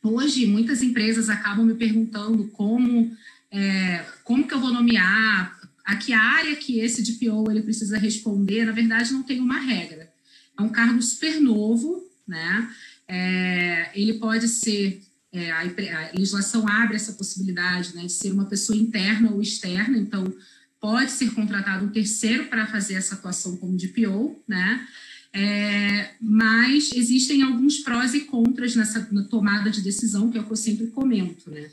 [0.02, 3.16] Hoje, muitas empresas acabam me perguntando como,
[3.50, 8.64] é, como que eu vou nomear, a que área que esse DPO ele precisa responder.
[8.64, 10.11] Na verdade, não tem uma regra.
[10.59, 12.70] É um cargo super novo, né?
[13.07, 18.47] É, ele pode ser é, a, a, legislação abre essa possibilidade né, de ser uma
[18.47, 20.33] pessoa interna ou externa, então
[20.81, 24.87] pode ser contratado um terceiro para fazer essa atuação como DPO, né?
[25.33, 30.53] É, mas existem alguns prós e contras nessa tomada de decisão, que é o que
[30.53, 31.68] eu sempre comento, né?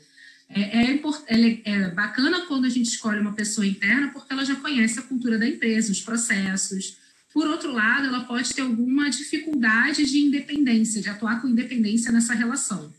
[0.54, 4.98] É, é, é, bacana quando a gente escolhe uma pessoa interna, porque ela já conhece
[4.98, 6.98] a cultura da empresa, os processos.
[7.32, 12.34] Por outro lado, ela pode ter alguma dificuldade de independência, de atuar com independência nessa
[12.34, 12.92] relação.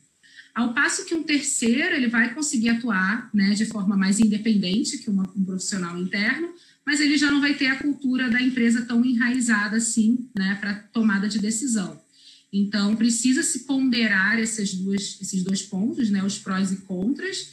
[0.55, 5.09] Ao passo que um terceiro ele vai conseguir atuar né, de forma mais independente que
[5.09, 6.53] uma, um profissional interno,
[6.85, 10.75] mas ele já não vai ter a cultura da empresa tão enraizada assim né, para
[10.75, 12.02] tomada de decisão.
[12.53, 17.51] Então, precisa se ponderar esses, duas, esses dois pontos, né, os prós e contras.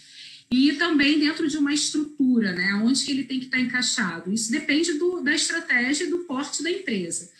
[0.52, 2.74] e também dentro de uma estrutura, né?
[2.84, 4.32] Onde que ele tem que estar encaixado.
[4.32, 7.30] Isso depende do, da estratégia e do porte da empresa.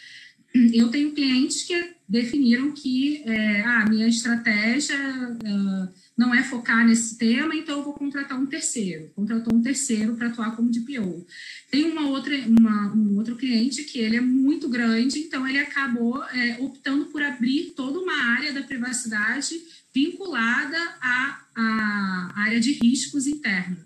[0.73, 5.89] Eu tenho clientes que definiram que é, a ah, minha estratégia uh,
[6.21, 9.11] não é focar nesse tema, então eu vou contratar um terceiro.
[9.17, 11.27] Contratou um terceiro para atuar como DPO.
[11.71, 16.23] Tem uma outra, uma, um outro cliente que ele é muito grande, então ele acabou
[16.25, 19.55] é, optando por abrir toda uma área da privacidade
[19.95, 23.79] vinculada à, à área de riscos interna,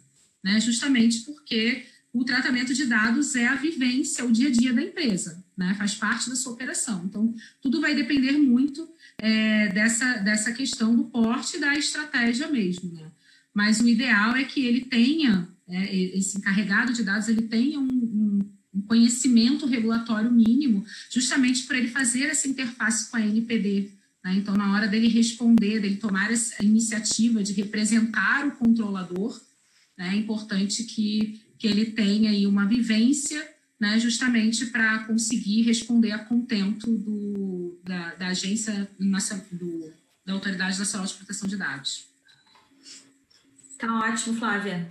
[0.42, 0.58] né?
[0.58, 5.40] justamente porque o tratamento de dados é a vivência, o dia a dia da empresa,
[5.56, 5.72] né?
[5.78, 7.04] faz parte da sua operação.
[7.04, 12.92] Então, tudo vai depender muito é, dessa, dessa questão do porte da estratégia mesmo.
[12.92, 13.10] Né?
[13.52, 18.42] Mas o ideal é que ele tenha, é, esse encarregado de dados, ele tenha um,
[18.74, 23.90] um, conhecimento regulatório mínimo, justamente para ele fazer essa interface com a NPD.
[24.24, 24.34] Né?
[24.36, 29.40] Então, na hora dele responder, dele tomar essa iniciativa de representar o controlador,
[29.96, 30.10] né?
[30.12, 33.42] é importante que que ele tenha aí uma vivência,
[33.84, 39.92] né, justamente para conseguir responder a contento do, da, da agência do,
[40.24, 42.08] da Autoridade Nacional de Proteção de Dados.
[43.78, 44.90] Tá ótimo, Flávia.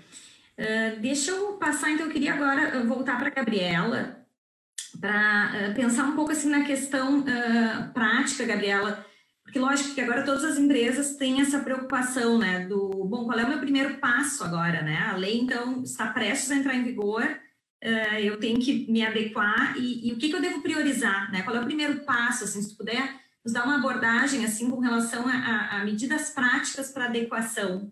[0.60, 4.24] Uh, deixa eu passar, então, eu queria agora voltar para a Gabriela,
[5.02, 9.04] para uh, pensar um pouco assim na questão uh, prática, Gabriela,
[9.44, 13.44] porque lógico que agora todas as empresas têm essa preocupação, né, do, bom, qual é
[13.44, 14.98] o meu primeiro passo agora, né?
[15.10, 17.42] A lei, então, está prestes a entrar em vigor,
[17.84, 21.44] uh, eu tenho que me adequar e, e, o que, que eu devo priorizar, né?
[21.44, 24.80] Qual é o primeiro passo, assim, se tu puder nos dar uma abordagem, assim, com
[24.80, 27.92] relação a, a, a medidas práticas para adequação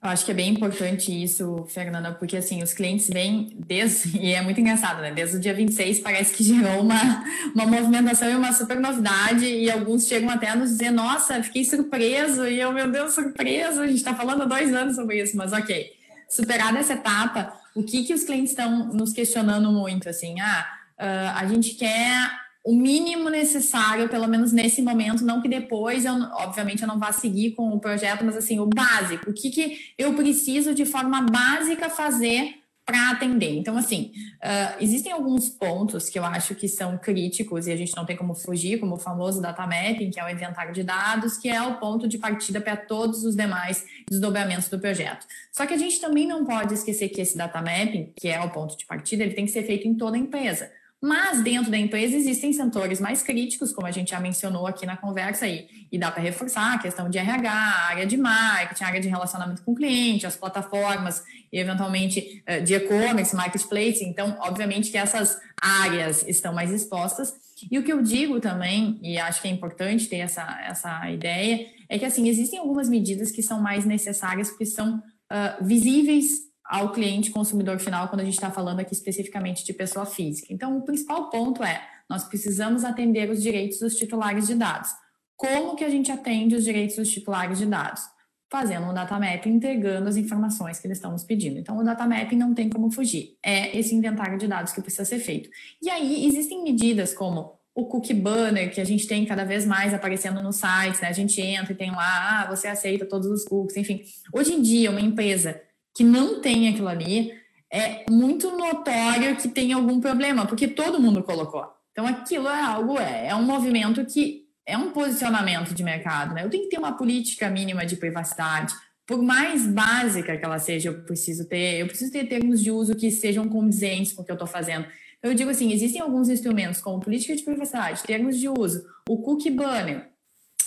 [0.00, 4.32] eu acho que é bem importante isso, Fernanda, porque assim, os clientes vêm desde, e
[4.32, 5.10] é muito engraçado, né?
[5.10, 9.68] Desde o dia 26 parece que gerou uma, uma movimentação e uma super novidade, e
[9.68, 13.86] alguns chegam até a nos dizer, nossa, fiquei surpreso, e eu, meu Deus, surpreso, a
[13.88, 15.90] gente está falando há dois anos sobre isso, mas ok.
[16.28, 20.66] Superada essa etapa, o que, que os clientes estão nos questionando muito, assim, ah,
[20.98, 22.28] uh, a gente quer
[22.64, 27.12] o mínimo necessário, pelo menos nesse momento, não que depois, eu, obviamente, eu não vá
[27.12, 31.22] seguir com o projeto, mas assim, o básico, o que, que eu preciso de forma
[31.22, 32.56] básica fazer
[32.88, 33.54] para atender.
[33.54, 37.94] Então, assim, uh, existem alguns pontos que eu acho que são críticos e a gente
[37.94, 41.36] não tem como fugir, como o famoso data mapping, que é o inventário de dados,
[41.36, 45.26] que é o ponto de partida para todos os demais desdobramentos do projeto.
[45.52, 48.48] Só que a gente também não pode esquecer que esse data mapping, que é o
[48.48, 50.72] ponto de partida, ele tem que ser feito em toda a empresa.
[51.00, 54.96] Mas dentro da empresa existem setores mais críticos, como a gente já mencionou aqui na
[54.96, 59.08] conversa aí, e dá para reforçar a questão de RH, área de marketing, área de
[59.08, 64.04] relacionamento com o cliente, as plataformas, e eventualmente eh, de e-commerce, marketplace.
[64.04, 67.32] Então, obviamente que essas áreas estão mais expostas.
[67.70, 71.64] E o que eu digo também, e acho que é importante ter essa, essa ideia,
[71.88, 76.92] é que assim, existem algumas medidas que são mais necessárias, porque são uh, visíveis ao
[76.92, 80.52] cliente consumidor final quando a gente está falando aqui especificamente de pessoa física.
[80.52, 84.90] Então, o principal ponto é nós precisamos atender os direitos dos titulares de dados.
[85.34, 88.02] Como que a gente atende os direitos dos titulares de dados?
[88.50, 91.58] Fazendo um data mapping, entregando as informações que eles estão nos pedindo.
[91.58, 93.36] Então, o data mapping não tem como fugir.
[93.42, 95.48] É esse inventário de dados que precisa ser feito.
[95.82, 99.94] E aí, existem medidas como o cookie banner, que a gente tem cada vez mais
[99.94, 101.08] aparecendo nos sites, né?
[101.08, 104.02] A gente entra e tem lá, ah, você aceita todos os cookies, enfim.
[104.32, 105.60] Hoje em dia, uma empresa
[105.98, 107.32] que não tem aquilo ali,
[107.68, 111.66] é muito notório que tem algum problema, porque todo mundo colocou.
[111.90, 116.44] Então aquilo é algo, é, é um movimento que é um posicionamento de mercado, né?
[116.44, 118.72] Eu tenho que ter uma política mínima de privacidade,
[119.04, 122.94] por mais básica que ela seja, eu preciso ter, eu preciso ter termos de uso
[122.94, 124.86] que sejam condizentes com o que eu estou fazendo.
[125.18, 129.20] Então, eu digo assim, existem alguns instrumentos como política de privacidade, termos de uso, o
[129.20, 130.10] cookie banner,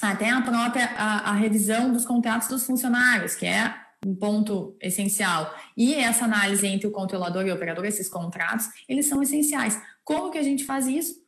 [0.02, 3.74] até a própria a, a revisão dos contratos dos funcionários, que é
[4.06, 5.54] um ponto essencial.
[5.78, 9.80] E essa análise entre o controlador e o operador, esses contratos, eles são essenciais.
[10.04, 11.22] Como que a gente faz isso?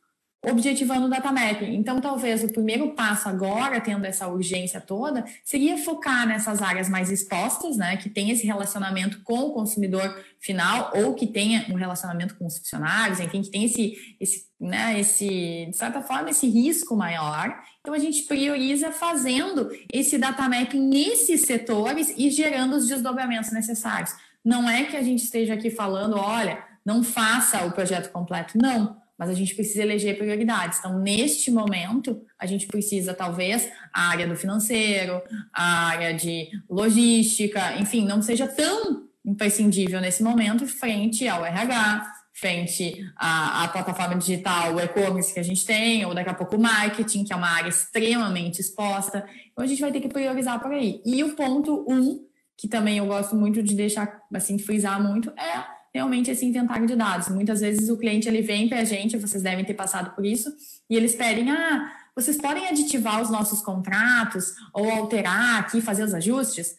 [0.50, 1.74] Objetivando o data mapping.
[1.74, 7.10] Então, talvez o primeiro passo agora, tendo essa urgência toda, seria focar nessas áreas mais
[7.10, 12.36] expostas, né, que tem esse relacionamento com o consumidor final ou que tenha um relacionamento
[12.36, 16.96] com os funcionários, enfim, que tem esse, esse, né, esse, de certa forma, esse risco
[16.96, 23.52] maior então, a gente prioriza fazendo esse data mapping nesses setores e gerando os desdobramentos
[23.52, 24.14] necessários.
[24.42, 28.56] Não é que a gente esteja aqui falando, olha, não faça o projeto completo.
[28.56, 30.78] Não, mas a gente precisa eleger prioridades.
[30.78, 37.76] Então, neste momento, a gente precisa, talvez, a área do financeiro, a área de logística,
[37.78, 44.74] enfim, não seja tão imprescindível nesse momento frente ao RH, frente à, à plataforma digital,
[44.74, 47.48] o e-commerce que a gente tem, ou daqui a pouco o marketing, que é uma
[47.48, 49.24] área extremamente exposta.
[49.52, 51.00] Então a gente vai ter que priorizar por aí.
[51.06, 55.64] E o ponto um, que também eu gosto muito de deixar, assim, frisar muito, é
[55.94, 57.28] realmente esse inventário de dados.
[57.28, 60.52] Muitas vezes o cliente ele vem para a gente, vocês devem ter passado por isso,
[60.90, 66.12] e eles pedem, ah, vocês podem aditivar os nossos contratos ou alterar aqui, fazer os
[66.12, 66.76] ajustes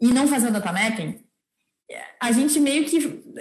[0.00, 1.20] e não fazer o data mapping?
[2.20, 2.98] A gente meio que,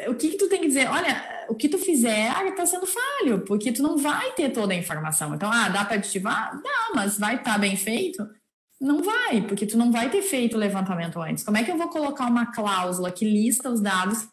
[0.07, 0.89] o que, que tu tem que dizer?
[0.89, 4.77] Olha, o que tu fizer está sendo falho, porque tu não vai ter toda a
[4.77, 5.33] informação.
[5.33, 6.61] Então, ah, dá para aditivar?
[6.61, 8.27] Dá, mas vai estar tá bem feito?
[8.81, 11.43] Não vai, porque tu não vai ter feito o levantamento antes.
[11.43, 14.27] Como é que eu vou colocar uma cláusula que lista os dados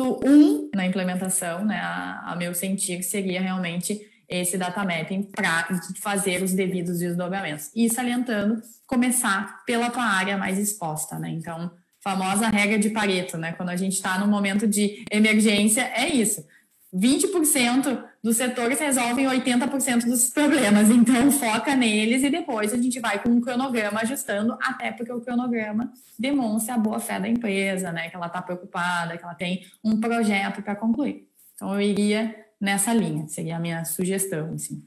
[0.00, 5.68] um na implementação, né, a, a, meu sentir, seria realmente esse data mapping para
[6.00, 7.70] fazer os devidos desdobramentos.
[7.74, 11.28] E salientando, começar pela tua área mais exposta, né?
[11.28, 11.70] Então,
[12.00, 13.52] famosa regra de Pareto, né?
[13.52, 16.46] Quando a gente está no momento de emergência, é isso.
[16.94, 23.22] 20% dos setores resolvem 80% dos problemas, então foca neles e depois a gente vai
[23.22, 28.10] com um cronograma ajustando, até porque o cronograma demonstra a boa fé da empresa, né?
[28.10, 31.26] Que ela está preocupada, que ela tem um projeto para concluir.
[31.54, 34.84] Então eu iria nessa linha, seria a minha sugestão, assim.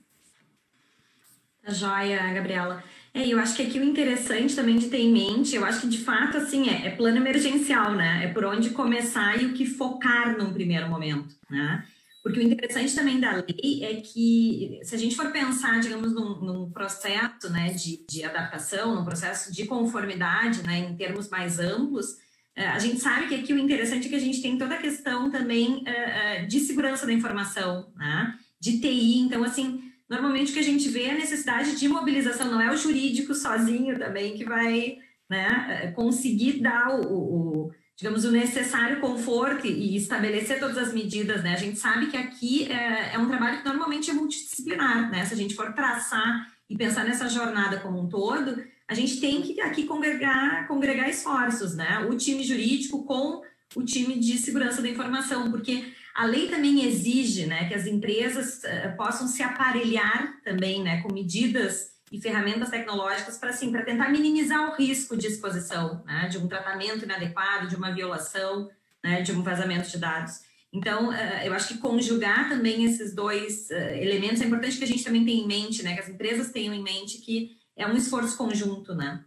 [1.66, 2.84] Tá joia, Gabriela.
[3.12, 5.88] É, eu acho que aqui o interessante também de ter em mente, eu acho que
[5.88, 8.26] de fato, assim, é, é plano emergencial, né?
[8.26, 11.84] É por onde começar e o que focar num primeiro momento, né?
[12.26, 16.42] Porque o interessante também da lei é que, se a gente for pensar, digamos, num,
[16.42, 22.18] num processo né, de, de, adaptação, num processo de conformidade, né, em termos mais amplos,
[22.56, 24.82] eh, a gente sabe que aqui o interessante é que a gente tem toda a
[24.82, 29.20] questão também uh, uh, de segurança da informação, né, de TI.
[29.20, 32.72] Então, assim, normalmente o que a gente vê é a necessidade de mobilização, não é
[32.72, 34.98] o jurídico sozinho também que vai
[35.30, 37.55] né, conseguir dar o, o
[37.98, 41.54] digamos, o necessário conforto e estabelecer todas as medidas, né?
[41.54, 45.26] A gente sabe que aqui é, é, um trabalho que normalmente é multidisciplinar, né?
[45.26, 49.42] Se a gente for traçar e pensar nessa jornada como um todo, a gente tem
[49.42, 52.00] que aqui congregar, congregar esforços, né?
[52.10, 53.42] O time jurídico com
[53.76, 58.62] o time de segurança da informação, porque a lei também exige, né, que as empresas
[58.64, 64.10] uh, possam se aparelhar também, né, com medidas e ferramentas tecnológicas para assim, para tentar
[64.10, 68.70] minimizar o risco de exposição, né, de um tratamento inadequado, de uma violação,
[69.04, 70.42] né, de um vazamento de dados.
[70.72, 75.24] Então, eu acho que conjugar também esses dois elementos é importante que a gente também
[75.24, 78.94] tenha em mente, né, que as empresas tenham em mente que é um esforço conjunto,
[78.94, 79.24] né.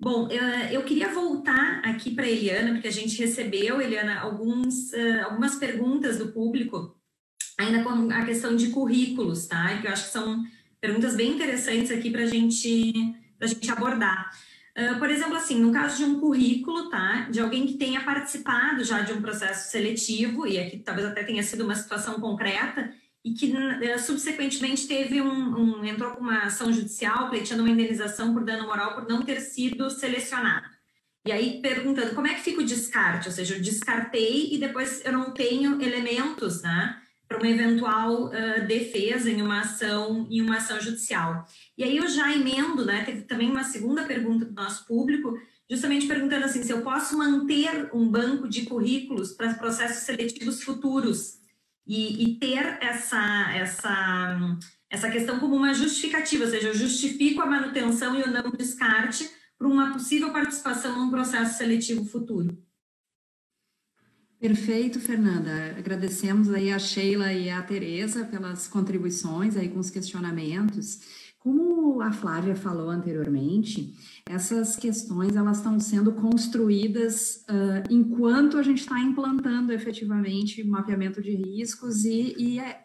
[0.00, 0.28] Bom,
[0.70, 4.92] eu queria voltar aqui para a Eliana, porque a gente recebeu, Eliana, alguns,
[5.24, 6.94] algumas perguntas do público,
[7.58, 9.78] ainda com a questão de currículos, tá?
[9.80, 10.44] Que eu acho que são
[10.84, 12.92] perguntas bem interessantes aqui para gente,
[13.40, 14.30] a gente abordar.
[14.76, 17.26] Uh, por exemplo, assim, no caso de um currículo, tá?
[17.30, 21.42] De alguém que tenha participado já de um processo seletivo, e aqui talvez até tenha
[21.42, 22.92] sido uma situação concreta,
[23.24, 28.34] e que uh, subsequentemente teve um, um, entrou com uma ação judicial pleiteando uma indenização
[28.34, 30.68] por dano moral por não ter sido selecionado.
[31.26, 35.02] E aí perguntando como é que fica o descarte, ou seja, eu descartei e depois
[35.02, 37.00] eu não tenho elementos, né?
[37.26, 41.46] Para uma eventual uh, defesa em uma ação em uma ação judicial.
[41.76, 43.04] E aí eu já emendo, né?
[43.04, 47.90] Teve também uma segunda pergunta do nosso público, justamente perguntando assim se eu posso manter
[47.94, 51.38] um banco de currículos para processos seletivos futuros
[51.86, 54.58] e, e ter essa essa
[54.90, 59.28] essa questão como uma justificativa, ou seja, eu justifico a manutenção e o não descarte
[59.58, 62.56] para uma possível participação num processo seletivo futuro.
[64.44, 65.74] Perfeito, Fernanda.
[65.78, 71.00] Agradecemos aí a Sheila e a Tereza pelas contribuições aí com os questionamentos.
[71.38, 73.94] Como a Flávia falou anteriormente,
[74.28, 81.34] essas questões elas estão sendo construídas uh, enquanto a gente está implantando efetivamente mapeamento de
[81.34, 82.84] riscos e, e é,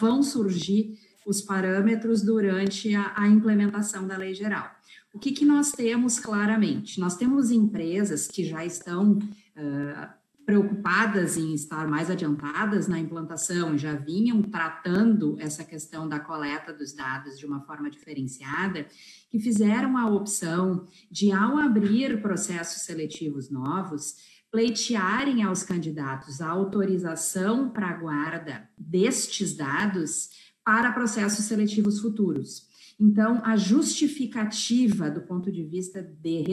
[0.00, 4.68] vão surgir os parâmetros durante a, a, implementação da lei geral.
[5.14, 6.98] O que, que nós temos claramente?
[6.98, 10.15] Nós temos empresas que já estão uh,
[10.46, 16.92] preocupadas em estar mais adiantadas na implantação já vinham tratando essa questão da coleta dos
[16.94, 18.86] dados de uma forma diferenciada,
[19.28, 24.14] que fizeram a opção de, ao abrir processos seletivos novos,
[24.48, 30.30] pleitearem aos candidatos a autorização para a guarda destes dados
[30.64, 32.68] para processos seletivos futuros.
[32.98, 36.44] Então, a justificativa do ponto de vista de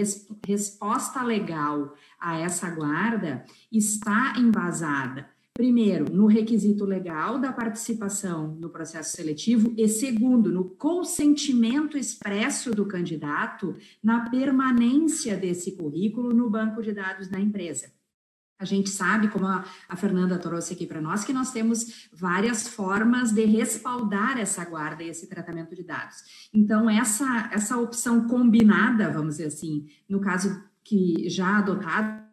[0.46, 9.16] resposta legal a essa guarda está embasada, primeiro, no requisito legal da participação no processo
[9.16, 16.91] seletivo, e segundo, no consentimento expresso do candidato na permanência desse currículo no banco de
[16.91, 17.91] dados da empresa.
[18.64, 23.34] A gente sabe, como a, Fernanda trouxe aqui para nós, que nós temos várias formas
[23.34, 26.49] de respaldar essa guarda e esse tratamento de dados.
[26.53, 32.24] Então, essa, essa opção combinada, vamos dizer assim, no caso que já adotado,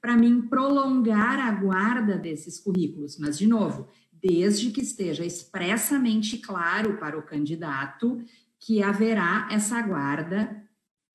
[0.00, 6.98] para mim prolongar a guarda desses currículos, mas de novo, desde que esteja expressamente claro
[6.98, 8.24] para o candidato
[8.60, 10.63] que haverá essa guarda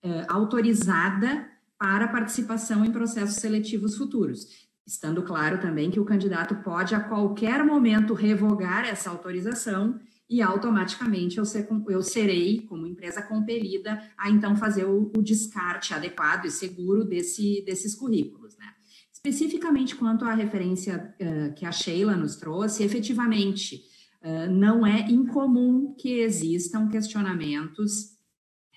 [0.04, 1.48] eh, autorizada
[1.78, 7.64] para participação em processos seletivos futuros, estando claro também que o candidato pode a qualquer
[7.64, 14.56] momento revogar essa autorização e automaticamente eu, ser, eu serei, como empresa compelida, a então
[14.56, 18.56] fazer o, o descarte adequado e seguro desse, desses currículos.
[18.58, 18.68] Né?
[19.12, 23.84] Especificamente quanto à referência uh, que a Sheila nos trouxe, efetivamente,
[24.22, 28.19] uh, não é incomum que existam questionamentos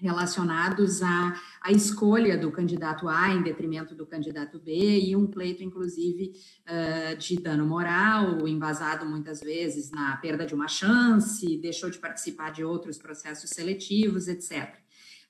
[0.02, 5.62] relacionados à, à escolha do candidato A em detrimento do candidato B e um pleito,
[5.62, 6.32] inclusive,
[6.68, 12.50] uh, de dano moral, embasado muitas vezes na perda de uma chance, deixou de participar
[12.50, 14.81] de outros processos seletivos, etc.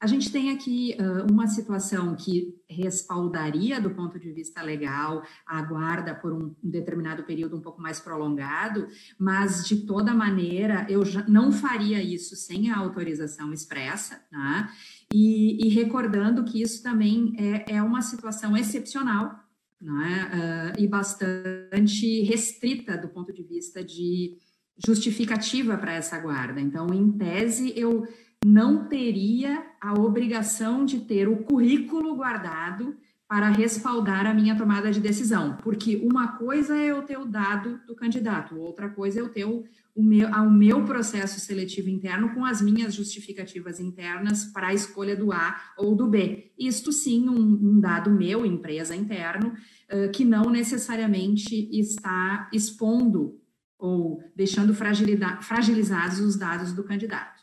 [0.02, 5.62] A gente tem aqui uh, uma situação que respaldaria, do ponto de vista legal, a
[5.62, 11.52] guarda por um determinado período um pouco mais prolongado, mas de toda maneira eu não
[11.52, 14.68] faria isso sem a autorização expressa, né?
[15.14, 19.38] E, e recordando que isso também é, é uma situação excepcional,
[19.80, 20.74] né?
[20.74, 24.36] Uh, e bastante restrita do ponto de vista de
[24.84, 26.60] justificativa para essa guarda.
[26.60, 28.04] Então, em tese, eu
[28.44, 35.00] não teria a obrigação de ter o currículo guardado para respaldar a minha tomada de
[35.00, 39.28] decisão, porque uma coisa é eu ter o dado do candidato, outra coisa é eu
[39.30, 39.64] ter o,
[39.94, 45.16] o, meu, o meu processo seletivo interno com as minhas justificativas internas para a escolha
[45.16, 46.52] do A ou do B.
[46.56, 53.40] Isto sim, um, um dado meu, empresa interno, uh, que não necessariamente está expondo
[53.78, 57.41] ou deixando fragilizados os dados do candidato.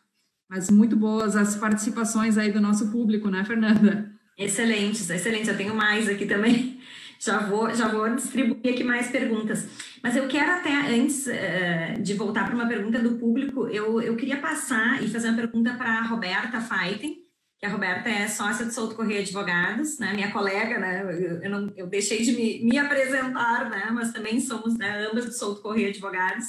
[0.49, 4.11] Mas muito boas as participações aí do nosso público, né, Fernanda?
[4.37, 5.47] Excelentes, excelentes.
[5.47, 6.79] Eu tenho mais aqui também.
[7.19, 9.67] Já vou, já vou distribuir aqui mais perguntas.
[10.01, 14.15] Mas eu quero até, antes uh, de voltar para uma pergunta do público, eu, eu
[14.15, 17.17] queria passar e fazer uma pergunta para a Roberta Feiten,
[17.59, 21.49] que a Roberta é sócia do Souto Correia Advogados, né, minha colega, né, eu, eu,
[21.49, 25.61] não, eu deixei de me, me apresentar, né, mas também somos né, ambas do Souto
[25.61, 26.45] Correia Advogados.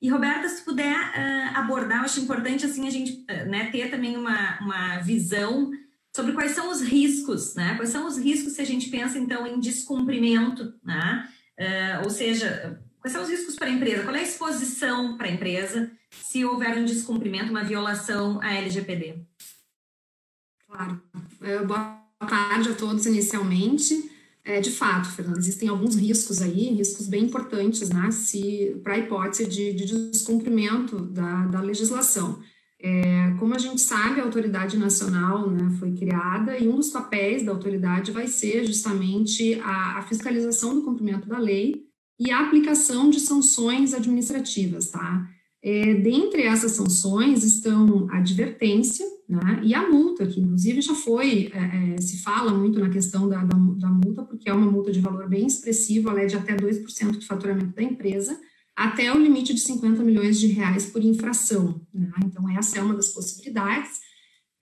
[0.00, 3.90] E, Roberta, se puder uh, abordar, eu acho importante assim, a gente uh, né, ter
[3.90, 5.70] também uma, uma visão
[6.14, 7.74] sobre quais são os riscos, né?
[7.76, 11.28] Quais são os riscos se a gente pensa, então, em descumprimento, né?
[11.58, 14.02] Uh, ou seja, quais são os riscos para a empresa?
[14.04, 19.24] Qual é a exposição para a empresa se houver um descumprimento, uma violação à LGPD?
[20.68, 21.02] Claro.
[21.66, 24.13] Boa tarde a todos inicialmente.
[24.46, 28.10] É, de fato, Fernando, existem alguns riscos aí, riscos bem importantes, né,
[28.82, 32.38] para a hipótese de, de descumprimento da, da legislação.
[32.78, 37.42] É, como a gente sabe, a autoridade nacional né, foi criada e um dos papéis
[37.42, 41.86] da autoridade vai ser justamente a, a fiscalização do cumprimento da lei
[42.20, 45.26] e a aplicação de sanções administrativas, tá?
[45.66, 51.50] É, dentre essas sanções estão a advertência né, e a multa, que inclusive já foi,
[51.54, 54.92] é, é, se fala muito na questão da, da, da, multa, porque é uma multa
[54.92, 58.38] de valor bem expressivo, ela é de até 2% do faturamento da empresa,
[58.76, 61.80] até o limite de 50 milhões de reais por infração.
[61.94, 62.10] Né?
[62.26, 64.00] Então, essa é uma das possibilidades.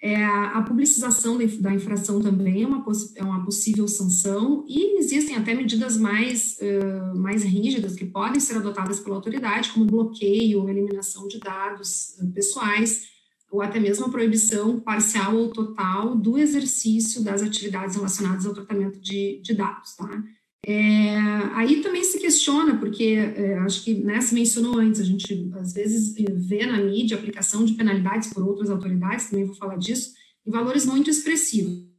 [0.04, 2.84] É, a publicização da infração também é uma,
[3.14, 8.56] é uma possível sanção e existem até medidas mais, uh, mais rígidas que podem ser
[8.56, 13.12] adotadas pela autoridade, como bloqueio, eliminação de dados pessoais,
[13.48, 18.98] ou até mesmo a proibição parcial ou total do exercício das atividades relacionadas ao tratamento
[18.98, 20.20] de, de dados, tá?
[20.64, 21.16] É,
[21.54, 25.72] aí também se questiona, porque é, acho que né, se mencionou antes, a gente às
[25.72, 26.14] vezes
[26.48, 30.12] vê na mídia aplicação de penalidades por outras autoridades, também vou falar disso,
[30.46, 31.90] em valores muito expressivos.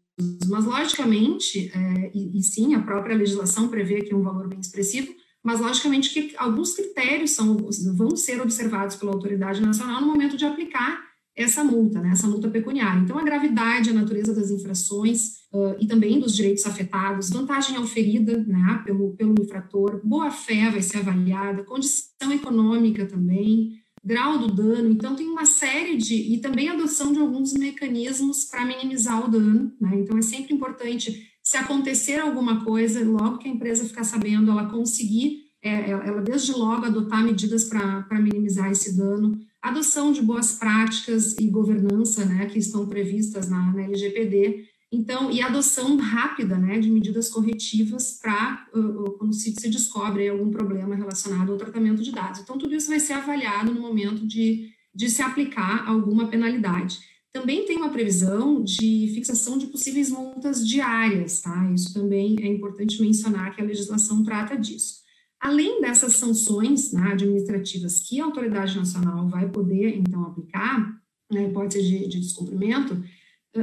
[0.48, 5.14] Mas, logicamente, é, e, e, sim, a própria legislação prevê aqui um valor bem expressivo,
[5.44, 7.58] mas, logicamente, que alguns critérios são,
[7.96, 12.50] vão ser observados pela autoridade nacional no momento de aplicar essa multa, né, essa multa
[12.50, 13.00] pecuniária.
[13.00, 18.38] Então, a gravidade, a natureza das infrações uh, e também dos direitos afetados, vantagem oferida
[18.44, 23.72] né, pelo, pelo infrator, boa-fé vai ser avaliada, condição econômica também,
[24.04, 24.92] grau do dano.
[24.92, 26.14] Então, tem uma série de.
[26.14, 29.72] e também adoção de alguns mecanismos para minimizar o dano.
[29.82, 29.92] Né?
[29.96, 34.70] Então, é sempre importante, se acontecer alguma coisa, logo que a empresa ficar sabendo, ela
[34.70, 41.38] conseguir, é, ela desde logo adotar medidas para minimizar esse dano adoção de boas práticas
[41.40, 46.92] e governança, né, que estão previstas na, na LGPD, Então, e adoção rápida, né, de
[46.92, 52.42] medidas corretivas para uh, quando se, se descobre algum problema relacionado ao tratamento de dados.
[52.42, 57.00] Então, tudo isso vai ser avaliado no momento de, de se aplicar alguma penalidade.
[57.32, 61.72] Também tem uma previsão de fixação de possíveis multas diárias, tá?
[61.74, 65.03] Isso também é importante mencionar que a legislação trata disso.
[65.44, 70.98] Além dessas sanções né, administrativas que a autoridade nacional vai poder, então, aplicar,
[71.30, 73.04] né, hipótese de, de descumprimento,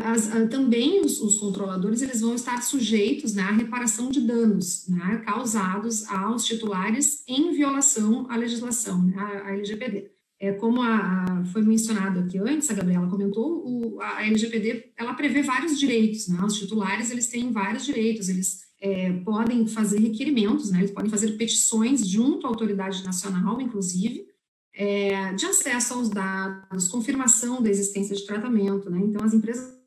[0.05, 5.23] as, também os, os, controladores eles vão estar sujeitos né, à reparação de danos né,
[5.25, 10.11] causados aos titulares em violação à legislação, né, à, LGPD.
[10.39, 15.15] É, como a, a, foi mencionado aqui antes, a Gabriela comentou, o, a LGPD ela
[15.15, 16.29] prevê vários direitos.
[16.29, 21.11] Né, os titulares eles têm vários direitos, eles é, podem fazer requerimentos, né, eles podem
[21.11, 24.27] fazer petições junto à autoridade nacional, inclusive,
[24.73, 28.89] é, de acesso aos dados, confirmação da existência de tratamento.
[28.89, 29.79] Né, então, as empresas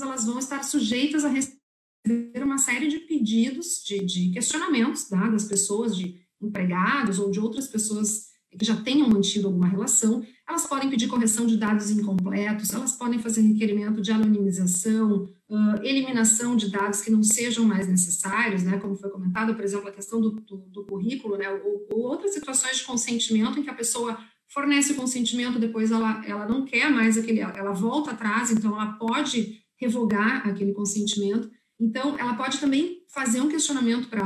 [0.00, 5.44] elas vão estar sujeitas a receber uma série de pedidos, de, de questionamentos tá, das
[5.44, 10.88] pessoas, de empregados ou de outras pessoas que já tenham mantido alguma relação, elas podem
[10.88, 17.02] pedir correção de dados incompletos, elas podem fazer requerimento de anonimização, uh, eliminação de dados
[17.02, 20.56] que não sejam mais necessários, né, como foi comentado, por exemplo, a questão do, do,
[20.56, 24.18] do currículo, né, ou, ou, outras situações de consentimento em que a pessoa
[24.48, 28.92] fornece o consentimento, depois ela, ela não quer mais aquele, ela volta atrás, então ela
[28.92, 31.50] pode revogar aquele consentimento.
[31.78, 34.24] Então, ela pode também fazer um questionamento para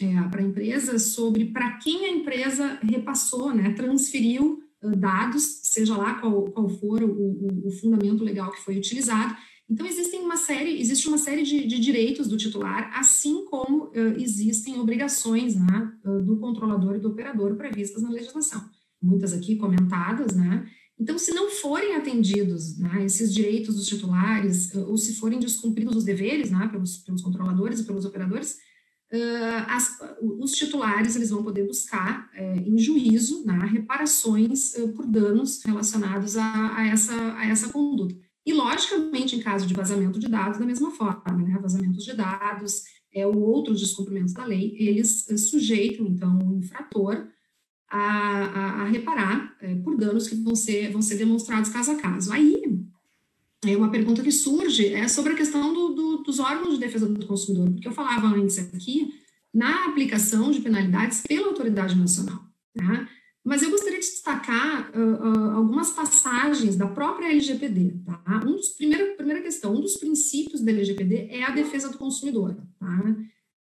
[0.00, 4.62] é, a empresa sobre para quem a empresa repassou, né, transferiu
[4.96, 9.36] dados, seja lá qual, qual for o, o, o, fundamento legal que foi utilizado.
[9.68, 14.14] Então, existem uma série, existe uma série de, de direitos do titular, assim como uh,
[14.16, 15.92] existem obrigações né,
[16.24, 18.64] do controlador e do operador previstas na legislação.
[19.02, 20.66] Muitas aqui comentadas, né?
[20.98, 26.04] Então, se não forem atendidos né, esses direitos dos titulares, ou se forem descumpridos os
[26.04, 28.56] deveres né, pelos, pelos controladores e pelos operadores,
[29.12, 35.06] uh, as, os titulares eles vão poder buscar uh, em juízo né, reparações uh, por
[35.06, 38.14] danos relacionados a, a, essa, a essa conduta.
[38.46, 42.82] E, logicamente, em caso de vazamento de dados, da mesma forma, né, vazamentos de dados
[43.14, 47.28] é, ou outros descumprimentos da lei, eles sujeitam, então, o infrator
[47.90, 51.96] a, a, a reparar é, por danos que vão ser, vão ser demonstrados caso a
[51.96, 52.32] caso.
[52.32, 52.62] Aí,
[53.64, 57.06] é uma pergunta que surge é sobre a questão do, do, dos órgãos de defesa
[57.08, 59.12] do consumidor, porque eu falava antes aqui
[59.52, 62.40] na aplicação de penalidades pela autoridade nacional.
[62.74, 63.08] Tá?
[63.44, 67.96] Mas eu gostaria de destacar uh, uh, algumas passagens da própria LGPD.
[68.04, 68.44] Tá?
[68.46, 72.56] Um primeira, primeira questão, um dos princípios da LGPD é a defesa do consumidor.
[72.78, 73.16] Tá?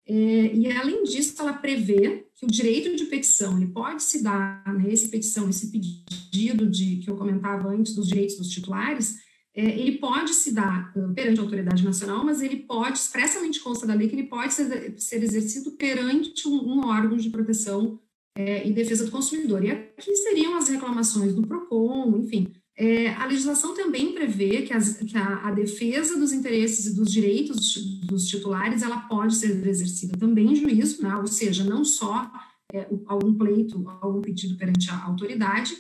[0.06, 4.64] É, e, além disso, ela prevê que o direito de petição ele pode se dar,
[4.74, 9.18] né, petição, esse pedido de que eu comentava antes dos direitos dos titulares,
[9.62, 13.93] ele pode se dar uh, perante a autoridade nacional, mas ele pode, expressamente consta da
[13.93, 17.99] lei, que ele pode ser, ser exercido perante um, um órgão de proteção
[18.38, 19.64] é, e defesa do consumidor.
[19.64, 24.97] E aqui seriam as reclamações do PROCON, enfim, é, a legislação também prevê que, as,
[24.97, 30.16] que a, a, defesa dos interesses e dos direitos dos titulares ela pode ser exercida
[30.16, 31.16] também em juízo, né?
[31.16, 32.32] ou seja, não só
[32.72, 35.76] é, algum pleito, algum pedido perante a autoridade,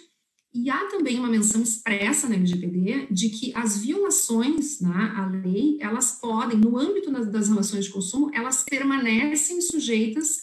[0.53, 5.77] e há também uma menção expressa na LGPD de que as violações né, à lei,
[5.79, 10.41] elas podem, no âmbito das, relações de consumo, elas permanecem sujeitas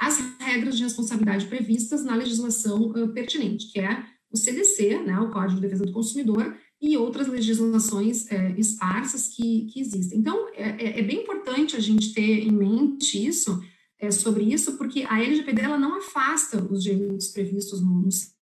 [0.00, 5.30] às regras de responsabilidade previstas na legislação uh, pertinente, que é o CDC, né, o
[5.30, 10.18] Código de Defesa do Consumidor, e outras legislações é, esparsas que, que existem.
[10.18, 13.62] Então, é, é, é, bem importante a gente ter em mente isso,
[13.98, 18.08] é, sobre isso, porque a LGPD ela não afasta os direitos previstos no, no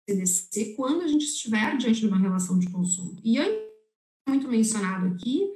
[0.09, 3.19] CDC quando a gente estiver diante de uma relação de consumo.
[3.23, 3.71] E é
[4.27, 5.49] muito mencionado aqui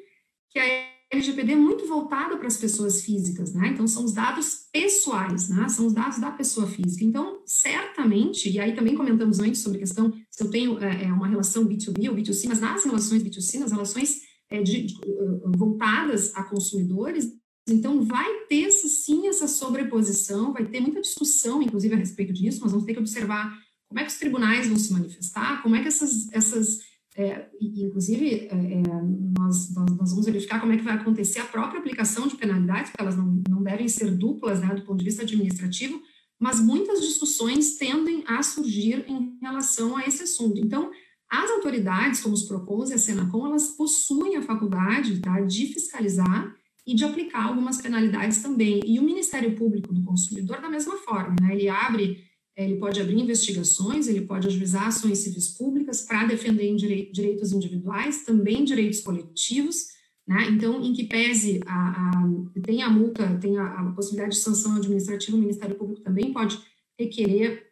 [0.49, 3.69] que a LGPD é muito voltada para as pessoas físicas, né?
[3.69, 5.67] Então, são os dados pessoais, né?
[5.69, 7.03] São os dados da pessoa física.
[7.03, 11.13] Então, certamente, e aí também comentamos antes sobre a questão se eu tenho é, é
[11.13, 14.95] uma relação B2B ou B2C, mas nas relações B2C, nas relações é, de, de,
[15.55, 17.31] voltadas a consumidores,
[17.67, 22.71] então vai ter sim essa sobreposição, vai ter muita discussão, inclusive, a respeito disso, nós
[22.71, 25.87] vamos ter que observar como é que os tribunais vão se manifestar, como é que
[25.87, 26.79] essas, essas
[27.17, 28.81] é, inclusive, é, é,
[29.39, 32.91] nós, nós, nós, vamos verificar como é que vai acontecer a própria aplicação de penalidades,
[32.91, 36.01] porque elas não, não devem ser duplas né, do ponto de vista administrativo,
[36.37, 40.59] mas muitas discussões tendem a surgir em relação a esse assunto.
[40.59, 40.91] Então,
[41.29, 46.53] as autoridades, como os PROCONs e a Senacom, elas possuem a faculdade tá, de fiscalizar
[46.85, 48.81] e de aplicar algumas penalidades também.
[48.85, 52.23] E o Ministério Público do Consumidor, da mesma forma, né, ele abre
[52.55, 56.73] ele pode abrir investigações, ele pode ajuizar ações civis públicas para defender
[57.11, 59.93] direitos individuais, também direitos coletivos,
[60.27, 60.47] Né?
[60.49, 64.75] Então, em que pese a, a, tem a multa, tem a, a possibilidade de sanção
[64.75, 66.59] administrativa, o Ministério Público também pode
[66.97, 67.71] requerer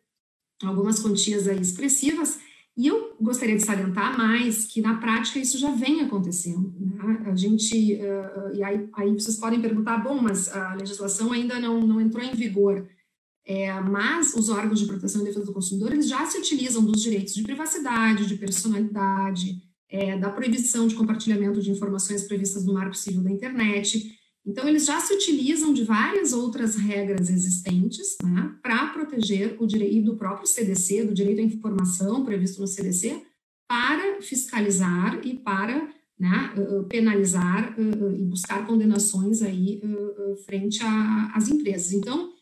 [0.64, 2.40] algumas quantias aí expressivas,
[2.76, 6.74] e eu gostaria de salientar mais que na prática isso já vem acontecendo.
[6.80, 7.24] Né?
[7.28, 11.80] A gente, uh, e aí, aí, vocês podem perguntar, bom, mas a legislação ainda não,
[11.82, 12.88] não entrou em vigor.
[13.46, 17.02] É, mas os órgãos de proteção e defesa do consumidor eles já se utilizam dos
[17.02, 22.96] direitos de privacidade, de personalidade, é, da proibição de compartilhamento de informações previstas no Marco
[22.96, 24.18] Civil da Internet.
[24.46, 30.06] Então, eles já se utilizam de várias outras regras existentes né, para proteger o direito
[30.06, 33.22] do próprio CDC, do direito à informação previsto no CDC,
[33.68, 35.90] para fiscalizar e para
[36.20, 36.54] né,
[36.90, 39.82] penalizar e buscar condenações aí
[40.46, 40.80] frente
[41.34, 41.94] às empresas.
[41.94, 42.33] Então,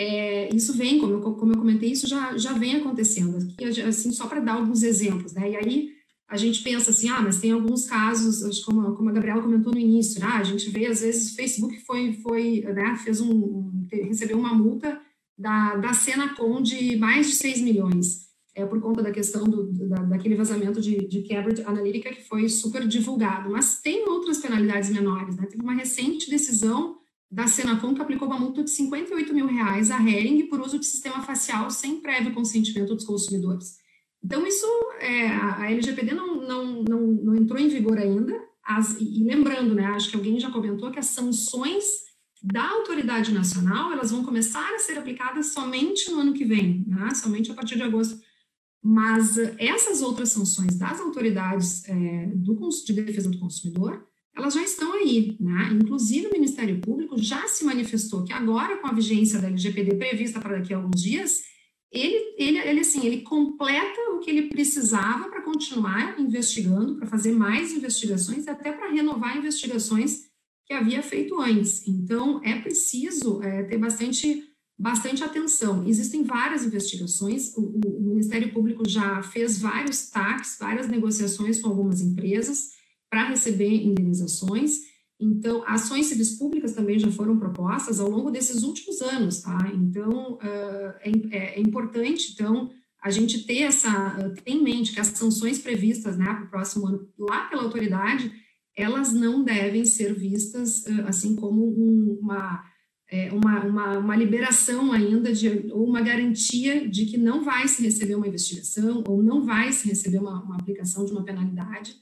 [0.00, 3.36] é, isso vem, como eu, como eu comentei, isso já, já vem acontecendo.
[3.36, 5.50] Aqui, assim, só para dar alguns exemplos, né?
[5.50, 5.90] E aí,
[6.28, 9.78] a gente pensa assim, ah, mas tem alguns casos, como, como a Gabriela comentou no
[9.80, 10.26] início, né?
[10.26, 15.00] a gente vê, às vezes, o Facebook foi, foi né, fez um, recebeu uma multa
[15.36, 20.02] da, da Senacom de mais de 6 milhões, é, por conta da questão do, da,
[20.04, 25.34] daquele vazamento de, de Cambridge Analytica que foi super divulgado, mas tem outras penalidades menores,
[25.34, 25.46] né?
[25.46, 26.97] Teve uma recente decisão
[27.30, 30.86] da Senacom que aplicou uma multa de 58 mil reais a Hering por uso de
[30.86, 33.76] sistema facial sem prévio consentimento dos consumidores.
[34.24, 34.66] Então, isso,
[34.98, 39.86] é, a LGPD não, não, não, não entrou em vigor ainda, as, e, lembrando, né,
[39.86, 41.84] acho que alguém já comentou que as sanções
[42.42, 47.14] da autoridade nacional, elas vão começar a ser aplicadas somente no ano que vem, né,
[47.14, 48.20] somente a partir de agosto.
[48.82, 54.07] Mas essas outras sanções das autoridades é, do, de defesa do consumidor,
[54.38, 55.70] elas já estão aí, né?
[55.72, 60.40] Inclusive o Ministério Público já se manifestou que agora com a vigência da LGPD prevista
[60.40, 61.42] para daqui a alguns dias,
[61.90, 67.32] ele, ele, ele, assim, ele completa o que ele precisava para continuar investigando, para fazer
[67.32, 70.28] mais investigações e até para renovar investigações
[70.66, 71.88] que havia feito antes.
[71.88, 74.44] Então, é preciso é, ter bastante,
[74.78, 75.84] bastante atenção.
[75.88, 82.00] Existem várias investigações, o, o Ministério Público já fez vários TACs, várias negociações com algumas
[82.00, 82.77] empresas
[83.10, 84.80] para receber indenizações,
[85.20, 89.58] então, ações civis públicas também já foram propostas ao longo desses últimos anos, tá?
[89.74, 92.70] Então, é, é, importante, então,
[93.02, 96.86] a gente ter essa, ter em mente que as sanções previstas, né, para o próximo
[96.86, 98.30] ano, lá pela autoridade,
[98.76, 101.64] elas não devem ser vistas, assim, como
[102.20, 102.64] uma,
[103.32, 108.14] uma, uma, uma liberação ainda, de, ou uma garantia de que não vai se receber
[108.14, 111.96] uma investigação, ou não vai se receber uma, uma aplicação de uma penalidade,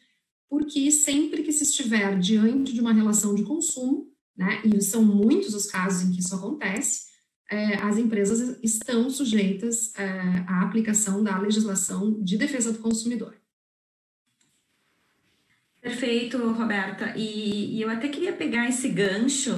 [0.49, 5.55] porque sempre que se estiver diante de uma relação de consumo, né, e são muitos
[5.55, 7.07] os casos em que isso acontece,
[7.51, 10.05] é, as empresas estão sujeitas é,
[10.49, 13.37] à aplicação da legislação de defesa do consumidor.
[15.87, 17.15] Perfeito, Roberta.
[17.17, 19.55] E, e eu até queria pegar esse gancho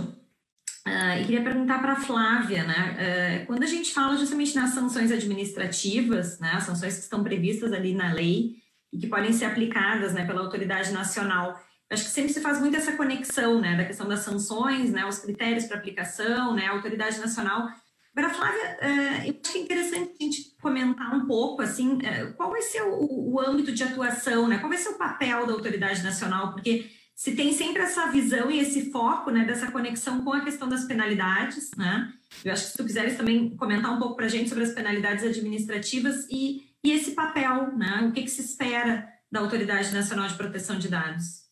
[0.87, 3.43] uh, e queria perguntar para a Flávia, né?
[3.43, 7.73] Uh, quando a gente fala justamente nas sanções administrativas, né, as sanções que estão previstas
[7.73, 8.57] ali na lei,
[8.93, 11.51] e que podem ser aplicadas né, pela autoridade nacional.
[11.91, 15.07] Eu acho que sempre se faz muito essa conexão né, da questão das sanções, né,
[15.07, 17.69] os critérios para aplicação, né, a autoridade nacional.
[18.15, 22.27] Agora, Flávia, eh, eu acho que é interessante a gente comentar um pouco assim, eh,
[22.37, 25.53] qual vai ser o, o âmbito de atuação, né, qual vai ser o papel da
[25.53, 30.33] autoridade nacional, porque se tem sempre essa visão e esse foco né, dessa conexão com
[30.33, 32.13] a questão das penalidades, né?
[32.45, 34.73] Eu acho que se tu quiseres também comentar um pouco para a gente sobre as
[34.73, 38.09] penalidades administrativas e e esse papel, né?
[38.09, 41.49] O que, que se espera da Autoridade Nacional de Proteção de Dados?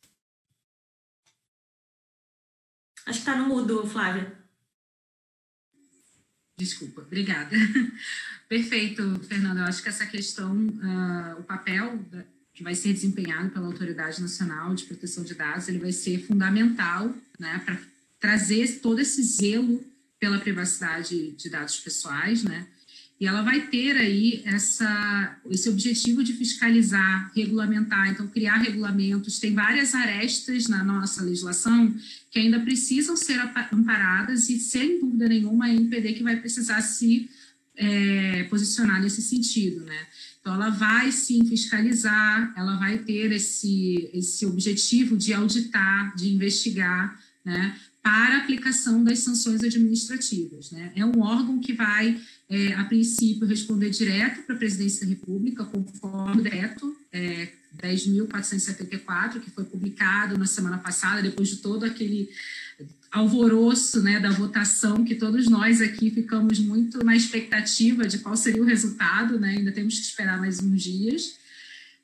[3.04, 4.36] Acho que está no mudo, Flávia.
[6.58, 7.54] Desculpa, obrigada.
[8.48, 9.60] Perfeito, Fernanda.
[9.60, 12.04] Eu acho que essa questão, uh, o papel
[12.54, 17.14] que vai ser desempenhado pela Autoridade Nacional de Proteção de Dados, ele vai ser fundamental
[17.38, 17.78] né, para
[18.18, 19.84] trazer todo esse zelo
[20.18, 22.66] pela privacidade de dados pessoais, né?
[23.18, 29.38] E ela vai ter aí essa, esse objetivo de fiscalizar, regulamentar, então criar regulamentos.
[29.38, 31.94] Tem várias arestas na nossa legislação
[32.30, 33.40] que ainda precisam ser
[33.72, 37.30] amparadas e, sem dúvida nenhuma, a NPD que vai precisar se
[37.74, 40.06] é, posicionar nesse sentido, né?
[40.40, 47.18] Então, ela vai sim fiscalizar, ela vai ter esse, esse objetivo de auditar, de investigar,
[47.44, 47.74] né?
[48.02, 50.92] Para aplicação das sanções administrativas, né?
[50.94, 55.64] É um órgão que vai é, a princípio, responder direto para a presidência da República,
[55.64, 57.48] conforme o decreto é,
[57.82, 62.30] 10.474, que foi publicado na semana passada, depois de todo aquele
[63.10, 68.62] alvoroço né, da votação, que todos nós aqui ficamos muito na expectativa de qual seria
[68.62, 69.56] o resultado, né?
[69.58, 71.38] ainda temos que esperar mais uns dias.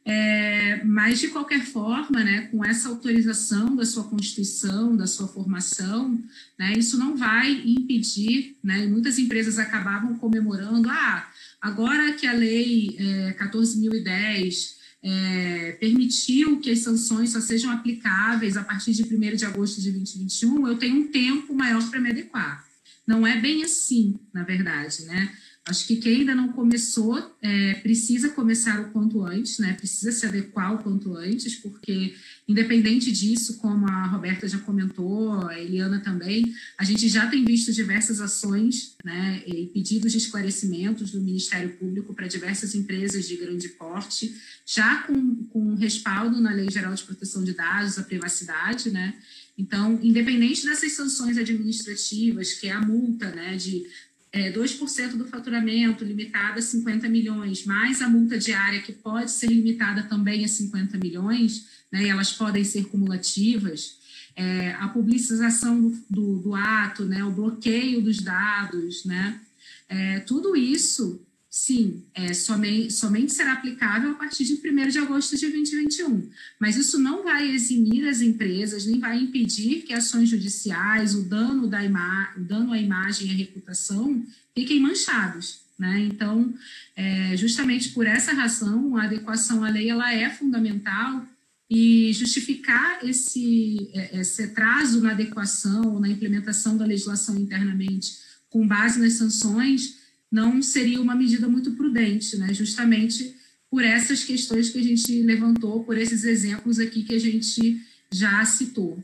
[0.05, 6.21] É, mas, de qualquer forma, né, com essa autorização da sua constituição, da sua formação,
[6.59, 11.29] né, isso não vai impedir, né, muitas empresas acabavam comemorando, ah,
[11.61, 18.65] agora que a lei é, 14.010 é, permitiu que as sanções só sejam aplicáveis a
[18.65, 22.65] partir de 1 de agosto de 2021, eu tenho um tempo maior para me adequar.
[23.07, 25.33] Não é bem assim, na verdade, né?
[25.65, 29.75] Acho que quem ainda não começou é, precisa começar o quanto antes, né?
[29.75, 32.17] Precisa se adequar o quanto antes, porque
[32.49, 37.73] independente disso, como a Roberta já comentou, a Eliana também, a gente já tem visto
[37.73, 39.41] diversas ações, né?
[39.47, 44.35] E pedidos de esclarecimentos do Ministério Público para diversas empresas de grande porte,
[44.67, 49.15] já com, com respaldo na Lei Geral de Proteção de Dados, a privacidade, né?
[49.57, 53.87] Então, independente dessas sanções administrativas, que é a multa né, de
[54.33, 59.49] é, 2% do faturamento limitada a 50 milhões, mais a multa diária que pode ser
[59.49, 63.99] limitada também a 50 milhões, né, e elas podem ser cumulativas,
[64.35, 69.39] é, a publicização do, do, do, ato, né, o bloqueio dos dados, né,
[69.87, 71.20] é, tudo isso,
[71.55, 76.31] sim, é, somente, somente será aplicável a partir de 1 de agosto de 2021.
[76.59, 81.69] Mas isso não vai eximir as empresas, nem vai impedir que ações judiciais, o dano,
[81.69, 84.25] da ima o dano à imagem e à reputação
[84.55, 85.61] fiquem manchados.
[85.79, 86.01] Né?
[86.11, 86.55] Então,
[86.97, 91.27] é, justamente por essa razão, a adequação à lei ela é fundamental
[91.69, 98.99] e justificar esse, é, esse atraso na adequação, na implementação da legislação internamente com base
[98.99, 100.02] nas sanções,
[100.33, 102.55] não seria uma medida muito prudente, né?
[102.55, 103.37] justamente
[103.70, 107.78] por essas questões que a gente levantou, por esses exemplos aqui que a gente
[108.11, 109.03] já citou.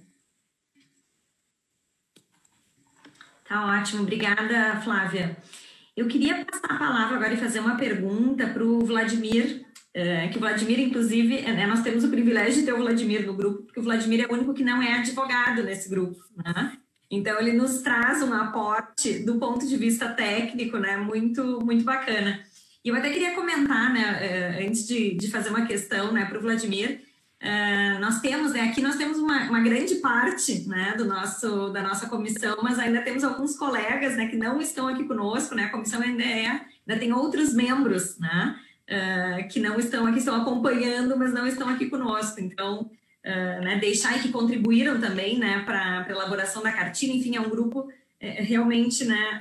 [3.47, 5.37] Tá ótimo, obrigada, Flávia.
[5.97, 10.37] Eu queria passar a palavra agora e fazer uma pergunta para o Vladimir, é, que
[10.37, 13.63] o Vladimir, inclusive, é, né, nós temos o privilégio de ter o Vladimir no grupo,
[13.65, 16.79] porque o Vladimir é o único que não é advogado nesse grupo, né?
[17.11, 22.41] Então, ele nos traz um aporte do ponto de vista técnico, né, muito, muito bacana.
[22.85, 26.39] E eu até queria comentar, né, eh, antes de, de fazer uma questão, né, para
[26.39, 27.01] o Vladimir,
[27.43, 31.83] uh, nós temos, né, aqui nós temos uma, uma grande parte, né, do nosso, da
[31.83, 35.71] nossa comissão, mas ainda temos alguns colegas, né, que não estão aqui conosco, né, a
[35.71, 38.57] comissão ainda é, ainda tem outros membros, né,
[38.89, 42.39] uh, que não estão aqui, estão acompanhando, mas não estão aqui conosco.
[42.41, 42.91] Então,
[43.63, 47.13] né, deixar e que contribuíram também né, para a elaboração da cartilha.
[47.13, 47.89] Enfim, é um grupo
[48.21, 49.41] é, realmente né,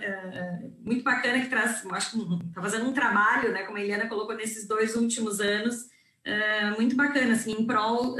[0.83, 4.35] muito bacana que traz, acho que está fazendo um trabalho, né, como a Eliana colocou
[4.35, 5.75] nesses dois últimos anos,
[6.27, 8.15] uh, muito bacana, assim, em prol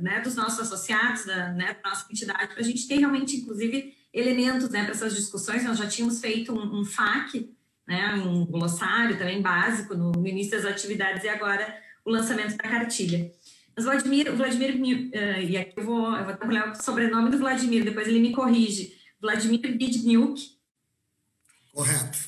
[0.00, 3.94] né, dos nossos associados, da, né, da nossa entidade, para a gente ter realmente, inclusive,
[4.12, 5.64] elementos né, para essas discussões.
[5.64, 7.48] Nós já tínhamos feito um, um FAQ,
[7.86, 12.68] né, um glossário também básico no, no início das atividades e agora o lançamento da
[12.68, 13.30] cartilha.
[13.76, 17.84] Mas Vladimir, Vladimir, uh, e aqui eu vou, eu vou trabalhar o sobrenome do Vladimir,
[17.84, 18.94] depois ele me corrige.
[19.20, 20.40] Vladimir Bidniuk.
[21.72, 22.18] Correto.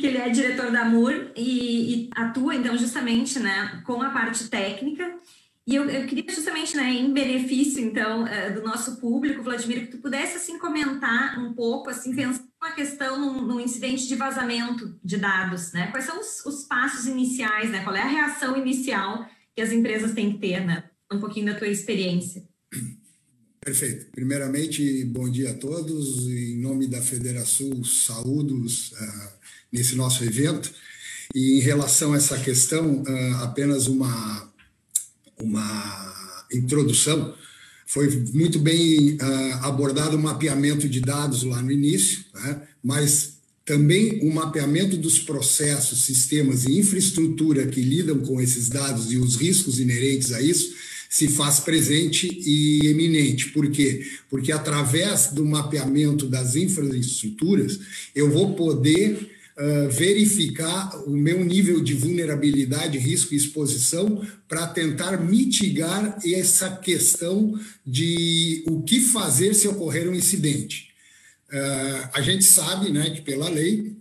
[0.00, 4.48] que ele é diretor da MUR e, e, atua, então, justamente, né, com a parte
[4.48, 5.18] técnica.
[5.66, 9.92] E eu, eu queria justamente, né, em benefício, então, uh, do nosso público, Vladimir, que
[9.92, 14.98] tu pudesse, assim, comentar um pouco, assim, pensando uma questão num, num, incidente de vazamento
[15.02, 15.88] de dados, né?
[15.88, 17.82] Quais são os, os passos iniciais, né?
[17.84, 20.84] Qual é a reação inicial que as empresas têm que ter, né?
[21.12, 22.42] Um pouquinho da tua experiência.
[23.60, 24.06] Perfeito.
[24.10, 26.28] Primeiramente, bom dia a todos.
[26.28, 29.32] Em nome da Federação, saúdos uh,
[29.72, 30.70] nesse nosso evento.
[31.34, 34.52] E em relação a essa questão, uh, apenas uma,
[35.40, 37.34] uma introdução.
[37.86, 42.62] Foi muito bem uh, abordado o mapeamento de dados lá no início, né?
[42.82, 43.33] mas
[43.64, 49.36] também o mapeamento dos processos, sistemas e infraestrutura que lidam com esses dados e os
[49.36, 50.74] riscos inerentes a isso
[51.08, 53.50] se faz presente e eminente.
[53.50, 54.04] Por quê?
[54.28, 57.78] Porque através do mapeamento das infraestruturas,
[58.14, 65.16] eu vou poder uh, verificar o meu nível de vulnerabilidade, risco e exposição para tentar
[65.24, 70.93] mitigar essa questão de o que fazer se ocorrer um incidente.
[71.54, 73.96] Uh, a gente sabe né, que, pela lei,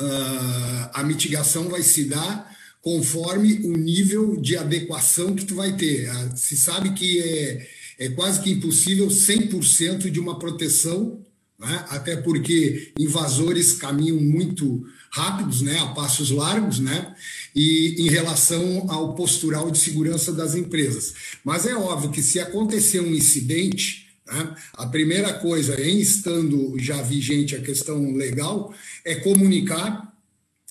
[0.00, 6.10] uh, a mitigação vai se dar conforme o nível de adequação que tu vai ter.
[6.10, 7.68] Uh, se sabe que é,
[7.98, 11.20] é quase que impossível 100% de uma proteção,
[11.58, 17.14] né, até porque invasores caminham muito rápidos, né, a passos largos, né,
[17.54, 21.12] e em relação ao postural de segurança das empresas.
[21.44, 24.54] Mas é óbvio que se acontecer um incidente, né?
[24.74, 28.74] A primeira coisa, em estando já vigente a questão legal,
[29.04, 30.14] é comunicar,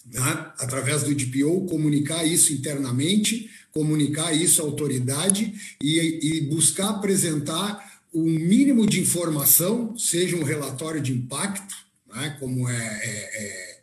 [0.06, 0.52] né?
[0.60, 8.22] através do DPO, comunicar isso internamente, comunicar isso à autoridade e, e buscar apresentar o
[8.22, 11.76] um mínimo de informação, seja um relatório de impacto,
[12.16, 13.80] né, como é, é,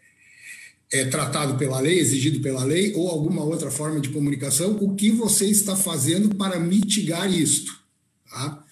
[0.93, 4.95] é, é, tratado pela lei, exigido pela lei, ou alguma outra forma de comunicação, o
[4.95, 7.79] que você está fazendo para mitigar isto.
[8.29, 8.64] Tá?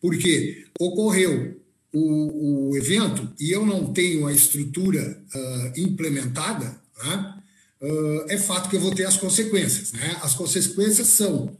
[0.00, 1.60] Porque ocorreu
[1.92, 7.34] o, o evento e eu não tenho a estrutura uh, implementada, né?
[7.82, 9.92] uh, é fato que eu vou ter as consequências.
[9.92, 10.16] Né?
[10.22, 11.56] As consequências são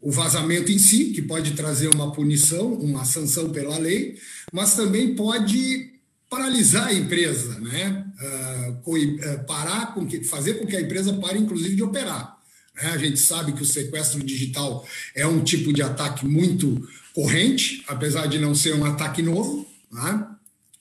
[0.00, 4.16] o vazamento em si, que pode trazer uma punição, uma sanção pela lei,
[4.52, 5.98] mas também pode
[6.30, 8.04] paralisar a empresa, né?
[8.20, 12.37] Uh, parar com que, fazer com que a empresa pare, inclusive, de operar.
[12.80, 12.90] Né?
[12.90, 18.26] A gente sabe que o sequestro digital é um tipo de ataque muito corrente, apesar
[18.26, 19.66] de não ser um ataque novo.
[19.90, 20.26] Né?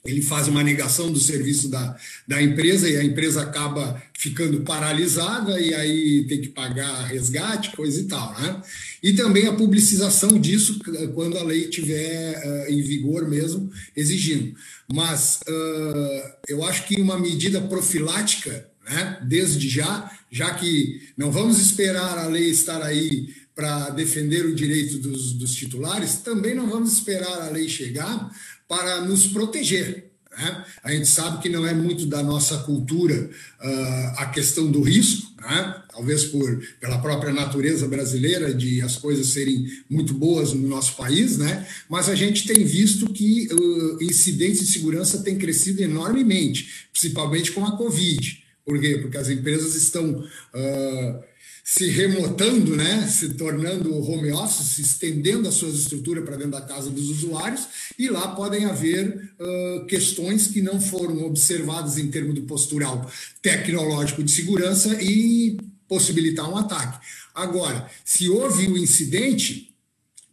[0.07, 1.95] ele faz uma negação do serviço da,
[2.27, 7.99] da empresa e a empresa acaba ficando paralisada e aí tem que pagar resgate, coisa
[7.99, 8.33] e tal.
[8.39, 8.61] Né?
[9.03, 10.79] E também a publicização disso
[11.13, 14.55] quando a lei estiver uh, em vigor mesmo, exigindo.
[14.91, 21.59] Mas uh, eu acho que uma medida profilática, né, desde já, já que não vamos
[21.59, 26.93] esperar a lei estar aí para defender o direito dos, dos titulares, também não vamos
[26.93, 28.31] esperar a lei chegar
[28.67, 30.11] para nos proteger.
[30.37, 30.65] Né?
[30.83, 33.15] A gente sabe que não é muito da nossa cultura
[33.59, 35.81] uh, a questão do risco, né?
[35.91, 41.39] talvez por, pela própria natureza brasileira de as coisas serem muito boas no nosso país,
[41.39, 41.65] né?
[41.89, 47.65] mas a gente tem visto que uh, incidentes de segurança têm crescido enormemente, principalmente com
[47.65, 48.45] a Covid.
[48.67, 48.97] Por quê?
[49.01, 50.27] Porque as empresas estão.
[50.53, 56.51] Uh, se remotando, né, se tornando home office, se estendendo as suas estruturas para dentro
[56.51, 57.67] da casa dos usuários,
[57.99, 63.11] e lá podem haver uh, questões que não foram observadas em termos do postural
[63.41, 65.57] tecnológico de segurança e
[65.89, 67.05] possibilitar um ataque.
[67.35, 69.75] Agora, se houve o um incidente,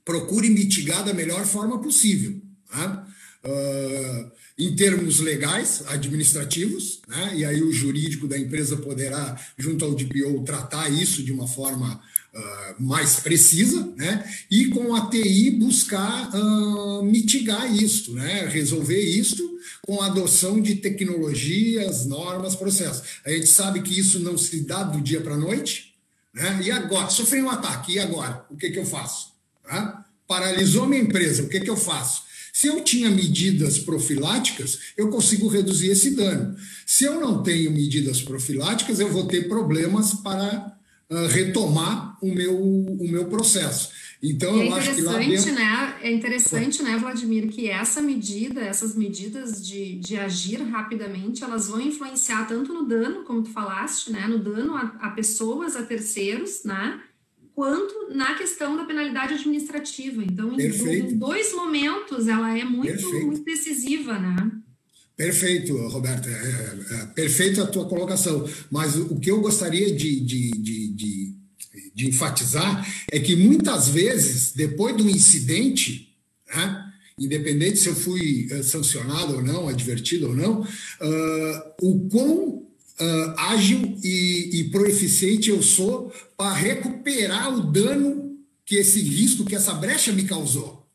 [0.05, 2.41] procure mitigar da melhor forma possível.
[2.73, 3.05] Né?
[3.45, 7.33] Uh, em termos legais, administrativos, né?
[7.35, 12.01] e aí o jurídico da empresa poderá, junto ao DPO, tratar isso de uma forma
[12.33, 14.25] uh, mais precisa, né?
[14.49, 18.47] e com a TI buscar uh, mitigar isto, né?
[18.47, 23.03] resolver isto com a adoção de tecnologias, normas, processos.
[23.25, 25.95] A gente sabe que isso não se dá do dia para a noite,
[26.33, 26.61] né?
[26.63, 27.11] e agora?
[27.11, 28.47] Sofri um ataque, e agora?
[28.49, 29.33] O que, que eu faço?
[29.69, 29.95] Né?
[30.29, 32.23] Paralisou minha empresa, o que, que eu faço?
[32.55, 36.57] Se eu tinha medidas profiláticas, eu consigo reduzir esse dano.
[36.87, 40.73] Se eu não tenho medidas profiláticas, eu vou ter problemas para
[41.11, 43.91] uh, retomar o meu, o meu processo.
[44.23, 45.53] Então, é eu acho que lá dentro...
[45.53, 45.97] né?
[46.01, 51.81] É interessante, né, Vladimir, que essa medida, essas medidas de, de agir rapidamente, elas vão
[51.81, 56.63] influenciar tanto no dano, como tu falaste, né, no dano a, a pessoas, a terceiros,
[56.65, 57.01] né,
[57.55, 60.23] quanto na questão da penalidade administrativa.
[60.23, 64.37] Então, em, dois momentos, ela é muito, muito decisiva, né?
[65.17, 66.29] Perfeito, Roberta.
[66.29, 68.49] É, é, é, perfeito a tua colocação.
[68.71, 71.35] Mas o que eu gostaria de, de, de, de,
[71.95, 76.13] de enfatizar é que muitas vezes, depois do incidente,
[76.53, 76.85] né,
[77.17, 82.64] independente se eu fui uh, sancionado ou não, advertido ou não, uh, o quão
[83.01, 89.55] uh, ágil e, e proeficiente eu sou para recuperar o dano que esse risco, que
[89.55, 90.87] essa brecha me causou.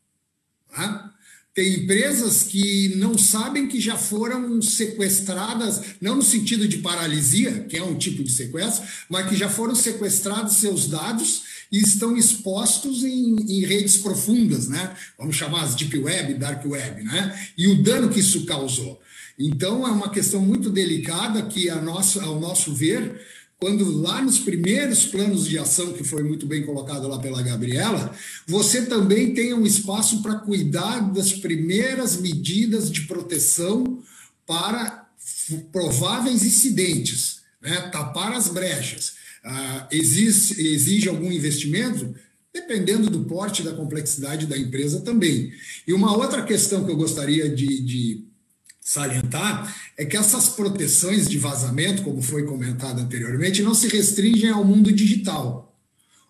[0.74, 1.10] Tá?
[1.52, 7.76] Tem empresas que não sabem que já foram sequestradas, não no sentido de paralisia, que
[7.76, 13.02] é um tipo de sequestro, mas que já foram sequestrados seus dados e estão expostos
[13.04, 14.96] em, em, redes profundas, né?
[15.18, 17.46] Vamos chamar as deep web, dark web, né?
[17.58, 19.00] E o dano que isso causou.
[19.42, 23.18] Então, é uma questão muito delicada que, a ao nosso ver,
[23.58, 28.14] quando lá nos primeiros planos de ação, que foi muito bem colocado lá pela Gabriela,
[28.46, 34.02] você também tem um espaço para cuidar das primeiras medidas de proteção
[34.46, 35.08] para
[35.72, 37.88] prováveis incidentes, né?
[37.90, 39.14] tapar as brechas.
[39.42, 42.14] Ah, exige, exige algum investimento?
[42.52, 45.50] Dependendo do porte da complexidade da empresa também.
[45.86, 48.29] E uma outra questão que eu gostaria de, de
[48.80, 54.64] salientar é que essas proteções de vazamento, como foi comentado anteriormente, não se restringem ao
[54.64, 55.70] mundo digital.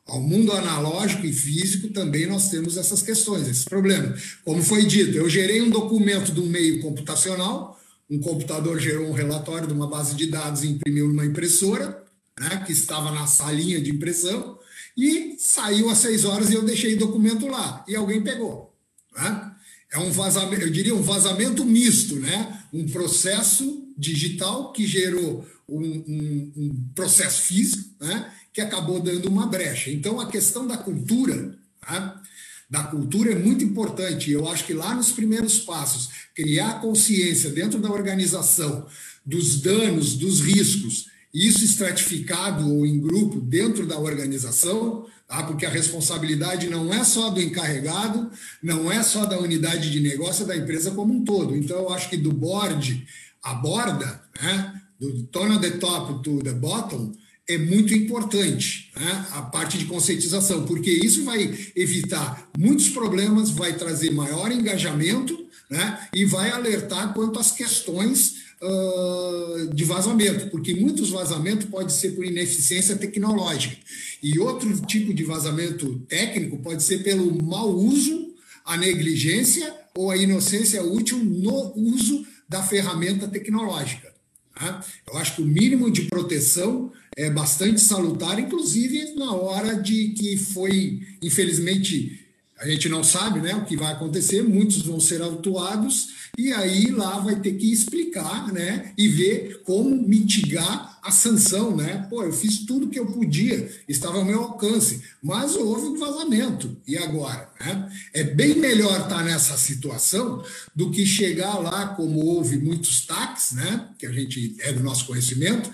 [0.07, 4.39] Ao mundo analógico e físico também nós temos essas questões, esses problemas.
[4.45, 7.81] Como foi dito, eu gerei um documento de um meio computacional,
[8.11, 12.03] um computador gerou um relatório de uma base de dados e imprimiu numa impressora,
[12.39, 14.59] né, que estava na salinha de impressão,
[14.97, 18.75] e saiu às seis horas e eu deixei o documento lá, e alguém pegou.
[19.17, 19.50] Né?
[19.93, 22.63] É um vazamento, eu diria um vazamento misto, né?
[22.73, 28.33] Um processo digital que gerou um, um, um processo físico, né?
[28.53, 29.91] Que acabou dando uma brecha.
[29.91, 32.23] Então, a questão da cultura, tá?
[32.71, 34.31] da cultura é muito importante.
[34.31, 38.87] Eu acho que lá nos primeiros passos, criar consciência dentro da organização
[39.27, 45.45] dos danos, dos riscos, isso estratificado ou em grupo dentro da organização, tá?
[45.45, 50.43] porque a responsabilidade não é só do encarregado, não é só da unidade de negócio,
[50.43, 51.57] é da empresa como um todo.
[51.57, 53.07] Então, eu acho que do board
[53.43, 54.75] à borda, né?
[54.99, 57.13] do tone the top to the bottom,
[57.49, 59.27] é muito importante né?
[59.33, 66.09] a parte de conscientização, porque isso vai evitar muitos problemas, vai trazer maior engajamento né?
[66.13, 72.25] e vai alertar quanto às questões uh, de vazamento, porque muitos vazamentos pode ser por
[72.25, 73.77] ineficiência tecnológica
[74.23, 78.35] e outro tipo de vazamento técnico pode ser pelo mau uso,
[78.65, 84.13] a negligência ou a inocência útil no uso da ferramenta tecnológica.
[84.55, 84.85] Tá?
[85.11, 90.37] Eu acho que o mínimo de proteção é bastante salutar, inclusive na hora de que
[90.37, 92.21] foi, infelizmente,
[92.61, 96.91] a gente não sabe né, o que vai acontecer, muitos vão ser autuados, e aí
[96.91, 101.75] lá vai ter que explicar né, e ver como mitigar a sanção.
[101.75, 102.07] Né?
[102.11, 106.77] Pô, eu fiz tudo que eu podia, estava ao meu alcance, mas houve um vazamento.
[106.87, 107.51] E agora?
[107.59, 107.93] Né?
[108.13, 110.45] É bem melhor estar nessa situação
[110.77, 115.07] do que chegar lá, como houve muitos taques, né, que a gente é do nosso
[115.07, 115.71] conhecimento,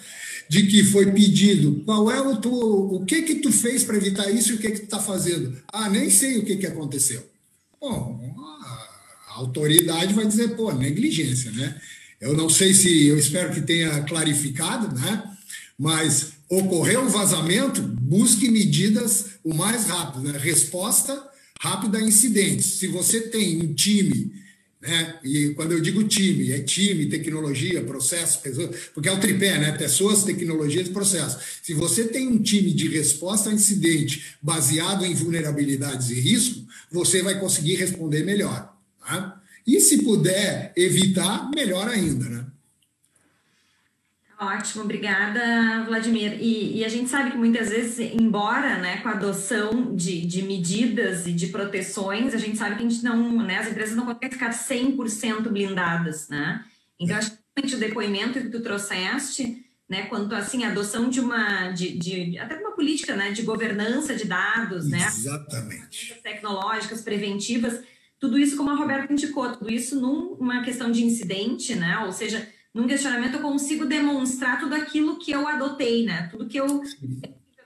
[0.48, 4.30] de que foi pedido qual é o tu, o que que tu fez para evitar
[4.30, 5.56] isso e o que que tu está fazendo.
[5.72, 7.24] Ah, nem sei o que que aconteceu.
[7.80, 8.34] Bom,
[9.28, 11.80] a autoridade vai dizer, pô, negligência, né?
[12.20, 15.22] Eu não sei se, eu espero que tenha clarificado, né?
[15.78, 20.38] Mas ocorreu um vazamento, busque medidas o mais rápido, né?
[20.38, 21.22] Resposta
[21.60, 22.78] rápida a incidentes.
[22.78, 24.32] Se você tem um time
[24.86, 25.18] né?
[25.24, 29.72] E quando eu digo time, é time, tecnologia, processo, pessoas, porque é o tripé, né?
[29.72, 31.38] Pessoas, tecnologias e processo.
[31.62, 37.22] Se você tem um time de resposta a incidente baseado em vulnerabilidades e risco, você
[37.22, 38.74] vai conseguir responder melhor.
[39.00, 39.42] Tá?
[39.66, 42.45] E se puder evitar, melhor ainda, né?
[44.38, 46.38] Ótimo, obrigada, Vladimir.
[46.40, 50.42] E, e, a gente sabe que muitas vezes, embora né, com a adoção de, de
[50.42, 54.04] medidas e de proteções, a gente sabe que a gente não, né, as empresas não
[54.04, 56.62] conseguem ficar 100% blindadas, né?
[57.00, 61.70] Então, acho que o depoimento que tu trouxeste, né, quanto assim, a adoção de uma,
[61.70, 64.98] de, de até uma política, né, de governança de dados, né?
[65.06, 66.14] Exatamente.
[66.22, 67.80] Tecnológicas, preventivas,
[68.18, 72.00] tudo isso, como a Roberta indicou, tudo isso numa questão de incidente, né?
[72.04, 72.46] Ou seja,
[72.76, 76.28] num questionamento eu consigo demonstrar tudo aquilo que eu adotei, né?
[76.30, 76.82] Tudo que eu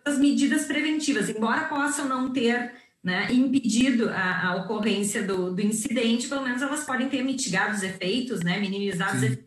[0.04, 6.28] as medidas preventivas, embora possam não ter né, impedido a, a ocorrência do, do, incidente,
[6.28, 9.44] pelo menos elas podem ter mitigado os efeitos, né, minimizado os efeitos,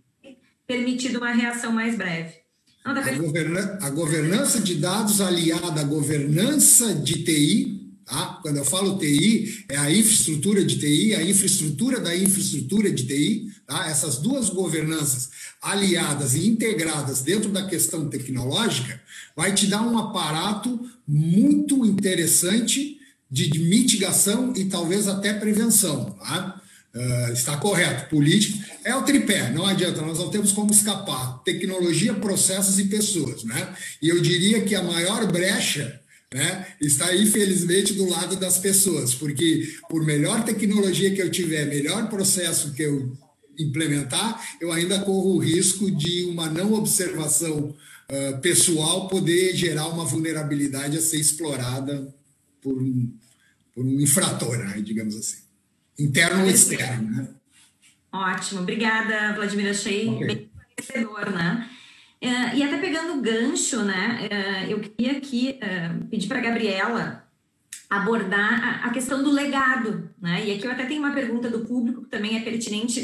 [0.67, 2.35] permitido uma reação mais breve.
[2.85, 8.39] Não, a, governa a governança de dados aliada à governança de TI Tá?
[8.41, 13.47] Quando eu falo TI, é a infraestrutura de TI, a infraestrutura da infraestrutura de TI,
[13.65, 13.87] tá?
[13.87, 15.29] essas duas governanças
[15.61, 19.01] aliadas e integradas dentro da questão tecnológica,
[19.35, 22.99] vai te dar um aparato muito interessante
[23.31, 26.11] de, mitigação e talvez até prevenção.
[26.11, 26.61] Tá?
[26.93, 28.09] Uh, está correto.
[28.09, 31.41] Política é o tripé, não adianta, nós não temos como escapar.
[31.43, 33.43] Tecnologia, processos e pessoas.
[33.43, 33.75] Né?
[34.01, 36.02] E eu diria que a maior brecha
[36.33, 42.09] né, está infelizmente do lado das pessoas, porque por melhor tecnologia que eu tiver, melhor
[42.09, 43.15] processo que eu
[43.57, 47.75] implementar, eu ainda corro o risco de uma não observação
[48.09, 52.13] uh, pessoal poder gerar uma vulnerabilidade a ser explorada
[52.61, 53.13] por um,
[53.75, 55.37] por um infrator, né, digamos assim,
[55.99, 57.11] interno ou externo.
[57.11, 57.27] Né?
[58.11, 59.69] Ótimo, obrigada, Vladimir.
[59.69, 60.27] Achei okay.
[60.27, 60.49] bem
[60.79, 61.69] esclarecedor, né?
[62.23, 66.41] Uh, e até pegando o gancho, né, uh, eu queria aqui uh, pedir para a
[66.41, 67.27] Gabriela
[67.89, 70.45] abordar a, a, questão do legado, né?
[70.45, 73.01] E aqui eu até tenho uma pergunta do público que também é pertinente,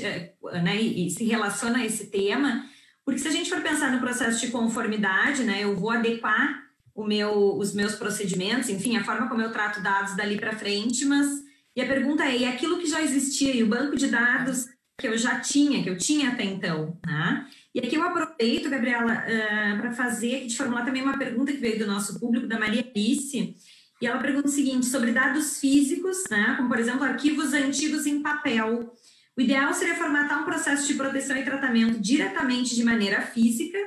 [0.64, 2.66] né, e, e, se relaciona a esse tema,
[3.04, 6.64] porque se a gente for pensar no processo de conformidade, né, eu vou adequar
[6.96, 11.06] o meu, os meus procedimentos, enfim, a forma como eu trato dados dali para frente,
[11.06, 11.28] mas
[11.76, 14.66] e a pergunta é, e aquilo que já existia, e o banco de dados
[15.00, 17.48] que eu já tinha, que eu tinha até então, né?
[17.74, 21.80] E aqui eu aproveito, Gabriela, uh, para fazer, te formular também uma pergunta que veio
[21.80, 23.56] do nosso público, da Maria Alice,
[24.02, 28.22] e ela pergunta o seguinte, sobre dados físicos, né, como por exemplo arquivos antigos em
[28.22, 28.94] papel.
[29.38, 33.78] O ideal seria formatar um processo de proteção e tratamento diretamente de maneira física,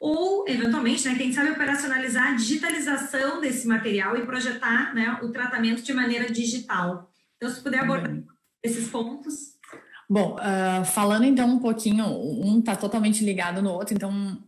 [0.00, 5.82] ou, eventualmente, né, quem sabe operacionalizar a digitalização desse material e projetar né, o tratamento
[5.82, 7.10] de maneira digital.
[7.36, 8.24] Então, se puder abordar uhum.
[8.62, 9.57] esses pontos.
[10.08, 14.38] Bom, uh, falando então um pouquinho, um está totalmente ligado no outro, então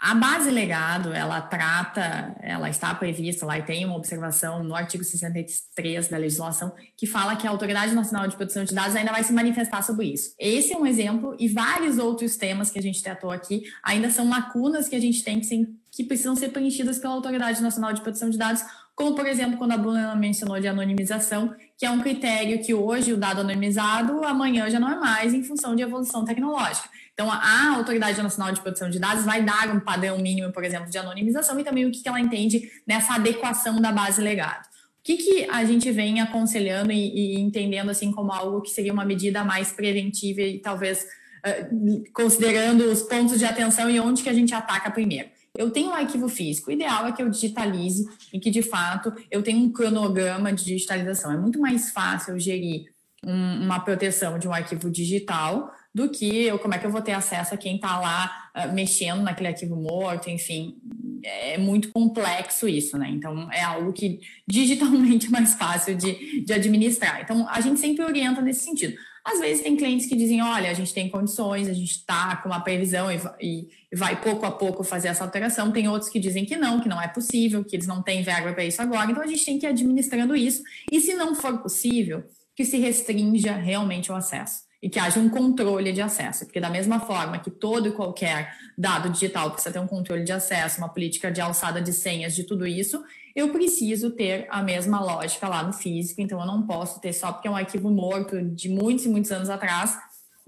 [0.00, 5.02] a base legado, ela trata, ela está prevista lá e tem uma observação no artigo
[5.02, 9.24] 63 da legislação que fala que a Autoridade Nacional de Proteção de Dados ainda vai
[9.24, 10.34] se manifestar sobre isso.
[10.38, 14.28] Esse é um exemplo e vários outros temas que a gente tratou aqui ainda são
[14.28, 18.30] lacunas que a gente tem que, que precisam ser preenchidas pela Autoridade Nacional de Proteção
[18.30, 18.62] de Dados,
[18.98, 23.12] como por exemplo quando a Bruna mencionou de anonimização, que é um critério que hoje
[23.12, 26.88] o dado anonimizado amanhã já não é mais em função de evolução tecnológica.
[27.14, 30.90] Então, a Autoridade Nacional de Proteção de Dados vai dar um padrão mínimo, por exemplo,
[30.90, 34.66] de anonimização e também o que ela entende nessa adequação da base legado.
[34.66, 38.92] O que, que a gente vem aconselhando e, e entendendo assim como algo que seria
[38.92, 41.06] uma medida mais preventiva e talvez
[41.46, 45.28] uh, considerando os pontos de atenção e onde que a gente ataca primeiro?
[45.58, 49.12] Eu tenho um arquivo físico, o ideal é que eu digitalize e que, de fato,
[49.28, 51.32] eu tenha um cronograma de digitalização.
[51.32, 52.86] É muito mais fácil gerir
[53.26, 57.02] um, uma proteção de um arquivo digital do que eu, como é que eu vou
[57.02, 60.76] ter acesso a quem está lá uh, mexendo naquele arquivo morto, enfim,
[61.24, 63.10] é muito complexo isso, né?
[63.10, 67.20] Então é algo que digitalmente é mais fácil de, de administrar.
[67.20, 68.96] Então a gente sempre orienta nesse sentido.
[69.30, 72.48] Às vezes tem clientes que dizem, olha, a gente tem condições, a gente está com
[72.48, 75.70] uma previsão e, vai pouco a pouco fazer essa alteração.
[75.70, 78.54] Tem outros que dizem que não, que não é possível, que eles não têm verba
[78.54, 79.10] para isso agora.
[79.10, 80.62] Então a gente tem que ir administrando isso.
[80.90, 82.24] E se não for possível,
[82.56, 86.70] que se restrinja realmente o acesso e que haja um controle de acesso, porque da
[86.70, 90.88] mesma forma que todo e qualquer dado digital precisa ter um controle de acesso, uma
[90.88, 95.62] política de alçada de senhas de tudo isso, eu preciso ter a mesma lógica lá
[95.62, 99.04] no físico, então eu não posso ter só porque é um arquivo morto de muitos
[99.04, 99.96] e muitos anos atrás,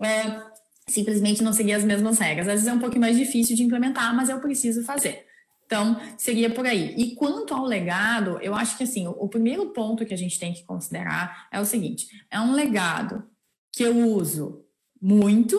[0.02, 0.42] é,
[0.88, 2.48] simplesmente não seguir as mesmas regras.
[2.48, 5.26] Às vezes é um pouquinho mais difícil de implementar, mas eu preciso fazer.
[5.66, 6.94] Então, seria por aí.
[6.96, 10.38] E quanto ao legado, eu acho que assim, o, o primeiro ponto que a gente
[10.38, 13.22] tem que considerar é o seguinte: é um legado
[13.72, 14.64] que eu uso
[15.00, 15.56] muito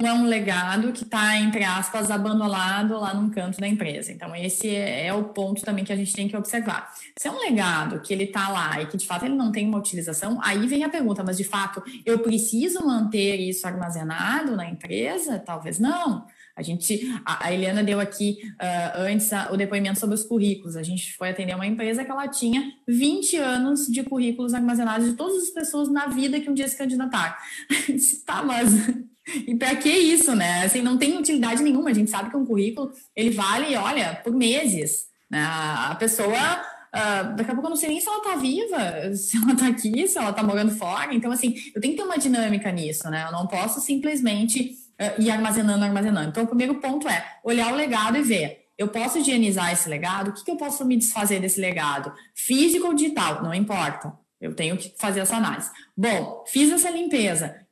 [0.00, 4.12] é um legado que está, entre aspas, abandonado lá num canto da empresa.
[4.12, 6.92] Então, esse é, é, o ponto também que a gente tem que observar.
[7.18, 9.66] Se é um legado que ele está lá e que, de fato, ele não tem
[9.66, 14.68] uma utilização, aí vem a pergunta, mas, de fato, eu preciso manter isso armazenado na
[14.68, 15.38] empresa?
[15.38, 16.26] Talvez não.
[16.56, 20.74] A gente, a, Eliana deu aqui uh, antes a, o depoimento sobre os currículos.
[20.74, 25.16] A gente foi atender uma empresa que ela tinha 20 anos de currículos armazenados de
[25.16, 27.34] todas as pessoas na vida que um dia se candidataram.
[28.24, 28.70] tá, mas
[29.46, 30.64] e para que isso, né?
[30.64, 31.90] Assim, não tem utilidade nenhuma.
[31.90, 35.06] A gente sabe que um currículo ele vale, olha, por meses.
[35.30, 35.42] Né?
[35.42, 36.64] A pessoa
[36.96, 39.66] Uh, daqui a pouco eu não sei nem se ela tá viva, se ela tá
[39.66, 41.12] aqui, se ela tá morando fora.
[41.12, 43.26] Então, assim, eu tenho que ter uma dinâmica nisso, né?
[43.26, 46.30] Eu não posso simplesmente uh, ir armazenando, armazenando.
[46.30, 48.66] Então, o primeiro ponto é olhar o legado e ver.
[48.78, 50.28] Eu posso higienizar esse legado?
[50.28, 52.12] O que, que eu posso me desfazer desse legado?
[52.34, 53.42] Físico ou digital?
[53.42, 54.12] Não importa.
[54.40, 55.70] Eu tenho que fazer essa análise.
[55.96, 57.65] Bom, fiz essa limpeza.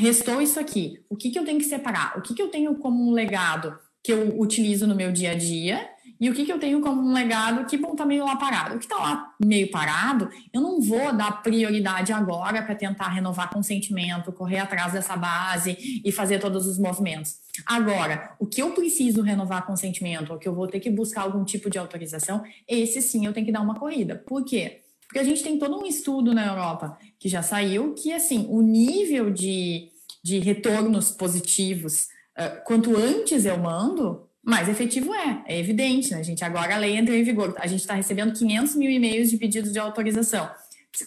[0.00, 1.04] Restou isso aqui.
[1.10, 2.16] O que, que eu tenho que separar?
[2.16, 5.34] O que, que eu tenho como um legado que eu utilizo no meu dia a
[5.34, 5.86] dia
[6.18, 8.76] e o que, que eu tenho como um legado que, bom, tá meio lá parado.
[8.76, 13.50] O que tá lá meio parado, eu não vou dar prioridade agora para tentar renovar
[13.50, 17.36] consentimento, correr atrás dessa base e fazer todos os movimentos.
[17.66, 21.44] Agora, o que eu preciso renovar consentimento, ou que eu vou ter que buscar algum
[21.44, 24.16] tipo de autorização, esse sim eu tenho que dar uma corrida.
[24.26, 24.80] Por quê?
[25.10, 28.62] Porque a gente tem todo um estudo na Europa que já saiu que, assim, o
[28.62, 29.88] nível de,
[30.22, 32.04] de retornos positivos,
[32.38, 36.44] uh, quanto antes eu mando, mais efetivo é, é evidente, né, gente?
[36.44, 39.72] Agora a lei entrou em vigor, a gente está recebendo 500 mil e-mails de pedidos
[39.72, 40.48] de autorização.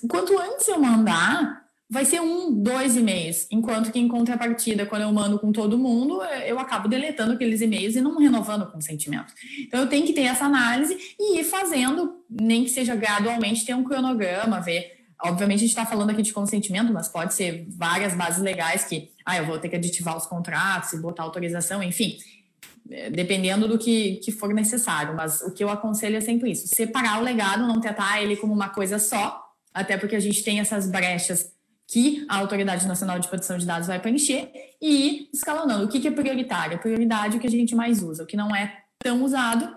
[0.10, 1.63] Quanto antes eu mandar,
[1.94, 6.24] vai ser um, dois e-mails, enquanto que em contrapartida, quando eu mando com todo mundo,
[6.44, 9.32] eu acabo deletando aqueles e-mails e não renovando o consentimento.
[9.60, 13.76] Então eu tenho que ter essa análise e ir fazendo, nem que seja gradualmente, ter
[13.76, 15.04] um cronograma, ver.
[15.24, 19.12] Obviamente a gente está falando aqui de consentimento, mas pode ser várias bases legais que,
[19.24, 22.18] ah, eu vou ter que aditivar os contratos e botar autorização, enfim
[22.90, 25.16] é, dependendo do que, que for necessário.
[25.16, 28.52] Mas o que eu aconselho é sempre isso: separar o legado, não tratar ele como
[28.52, 29.40] uma coisa só,
[29.72, 31.54] até porque a gente tem essas brechas
[31.88, 34.50] que a Autoridade Nacional de Proteção de Dados vai preencher
[34.82, 35.86] e escalonando.
[35.86, 36.76] O que, que é prioritário?
[36.76, 38.24] A prioridade é o que a gente mais usa.
[38.24, 39.70] O que não é tão usado,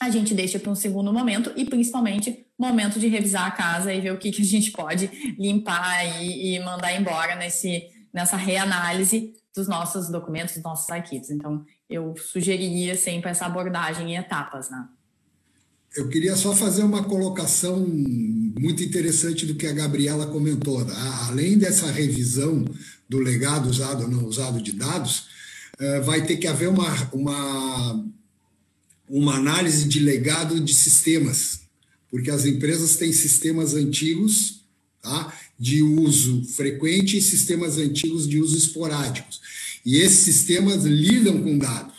[0.00, 4.00] a gente deixa para um segundo momento e principalmente momento de revisar a casa e
[4.00, 5.06] ver o que, que a gente pode
[5.38, 11.30] limpar e, e mandar embora nesse, nessa reanálise dos nossos documentos, dos nossos arquivos.
[11.30, 14.88] Então, eu sugeriria sempre essa abordagem em etapas, né?
[15.94, 20.80] Eu queria só fazer uma colocação muito interessante do que a Gabriela comentou.
[21.28, 22.64] Além dessa revisão
[23.06, 25.26] do legado usado ou não usado de dados,
[25.78, 28.06] eh, vai ter que haver uma, uma,
[29.06, 31.60] uma análise de legado de sistemas,
[32.10, 34.62] porque as empresas têm sistemas antigos,
[35.02, 35.30] tá?
[35.58, 39.40] de uso frequente e sistemas antigos de uso esporádicos.
[39.84, 41.91] E esses sistemas lidam com dados.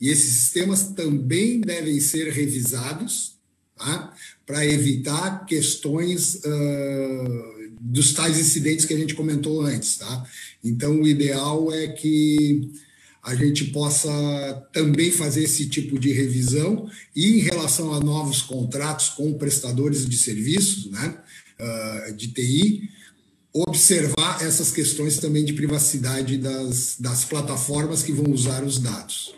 [0.00, 3.38] E esses sistemas também devem ser revisados
[3.76, 4.14] tá?
[4.46, 9.96] para evitar questões uh, dos tais incidentes que a gente comentou antes.
[9.96, 10.26] Tá?
[10.62, 12.70] Então, o ideal é que
[13.22, 14.08] a gente possa
[14.72, 20.16] também fazer esse tipo de revisão e em relação a novos contratos com prestadores de
[20.16, 21.18] serviços, né,
[21.60, 22.88] uh, de TI,
[23.52, 29.34] observar essas questões também de privacidade das, das plataformas que vão usar os dados.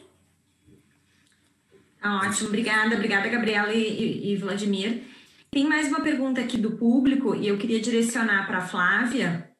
[2.00, 5.02] Tá ótimo, obrigada, obrigada, Gabriela e, e, Vladimir.
[5.50, 9.50] Tem mais uma pergunta aqui do público e eu queria direcionar para a Flávia,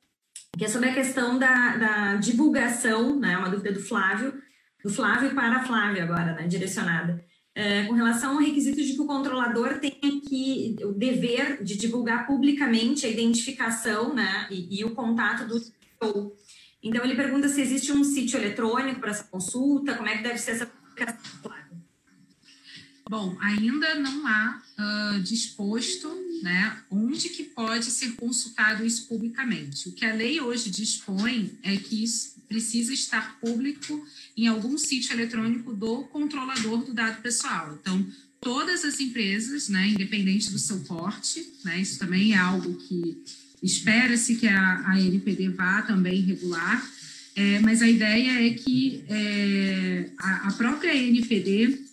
[0.57, 3.37] que é sobre a questão da, da divulgação, né?
[3.37, 4.33] Uma dúvida do Flávio,
[4.83, 6.47] do Flávio para a Flávia agora, né?
[6.47, 7.23] Direcionada.
[7.55, 12.27] É, com relação ao requisito de que o controlador tenha que o dever de divulgar
[12.27, 14.47] publicamente a identificação, né?
[14.51, 16.35] E, e o contato do show.
[16.83, 20.39] Então ele pergunta se existe um sítio eletrônico para essa consulta, como é que deve
[20.39, 21.60] ser essa publicação.
[23.11, 26.09] Bom, ainda não há uh, disposto
[26.45, 29.89] né, onde que pode ser consultado isso publicamente.
[29.89, 34.07] O que a lei hoje dispõe é que isso precisa estar público
[34.37, 37.77] em algum sítio eletrônico do controlador do dado pessoal.
[37.83, 38.07] Então,
[38.41, 43.25] todas as empresas, né, independente do seu porte, né, isso também é algo que
[43.61, 46.89] espera-se que a, NPD vá também regular,
[47.35, 51.90] é, mas a ideia é que é, a, a própria NPD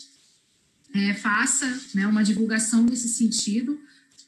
[0.97, 3.79] é, faça né, uma divulgação nesse sentido,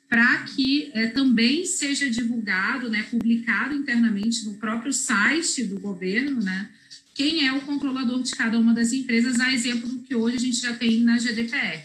[0.08, 6.70] para que é, também seja divulgado, né, publicado internamente no próprio site do governo, né,
[7.14, 10.40] quem é o controlador de cada uma das empresas, a exemplo do que hoje a
[10.40, 11.84] gente já tem na GDPR.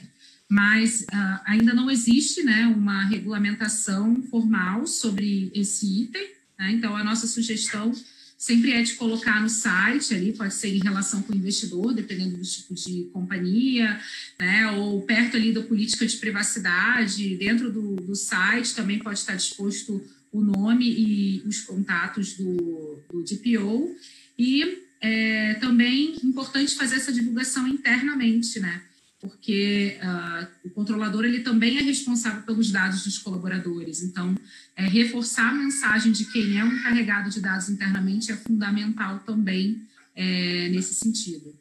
[0.49, 6.23] Mas uh, ainda não existe né, uma regulamentação formal sobre esse item,
[6.59, 7.93] né, então a nossa sugestão
[8.37, 12.37] sempre é de colocar no site ali, pode ser em relação com o investidor, dependendo
[12.37, 13.99] do tipo de companhia,
[14.39, 19.35] né, ou perto ali da política de privacidade, dentro do, do site também pode estar
[19.35, 20.03] disposto
[20.33, 23.97] o nome e os contatos do, do DPO,
[24.39, 28.83] e é, também importante fazer essa divulgação internamente, né,
[29.25, 34.03] porque uh, o controlador ele também é responsável pelos dados dos colaboradores.
[34.03, 34.35] Então,
[34.77, 39.83] é, reforçar a mensagem de quem é o encarregado de dados internamente é fundamental também
[40.15, 41.55] é, nesse sentido.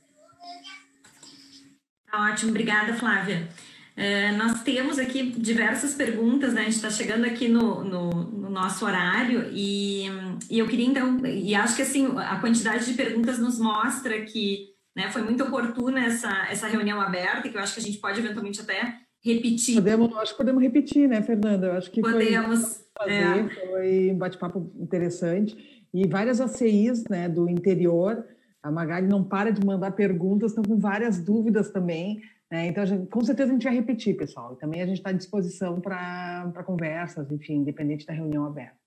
[2.11, 3.49] Tá ótimo, obrigada, Flávia.
[3.95, 6.61] É, nós temos aqui diversas perguntas, né?
[6.61, 10.05] A gente está chegando aqui no, no, no, nosso horário e,
[10.49, 14.72] e eu queria então, e acho que assim, a quantidade de perguntas nos mostra que
[14.95, 15.09] né?
[15.11, 18.61] Foi muito oportuna essa, essa reunião aberta, que eu acho que a gente pode eventualmente
[18.61, 19.75] até repetir.
[19.75, 21.67] Podemos, acho que podemos repetir, né, Fernanda?
[21.67, 22.83] Eu acho que podemos.
[22.97, 23.49] Foi, fazer, é.
[23.49, 25.55] foi um bate-papo interessante.
[25.93, 28.25] E várias ACIs né, do interior,
[28.61, 32.21] a Magali não para de mandar perguntas, estão com várias dúvidas também.
[32.51, 32.67] Né?
[32.67, 34.53] Então, gente, com certeza a gente vai repetir, pessoal.
[34.53, 38.82] E também a gente está à disposição para conversas, enfim, independente da reunião aberta.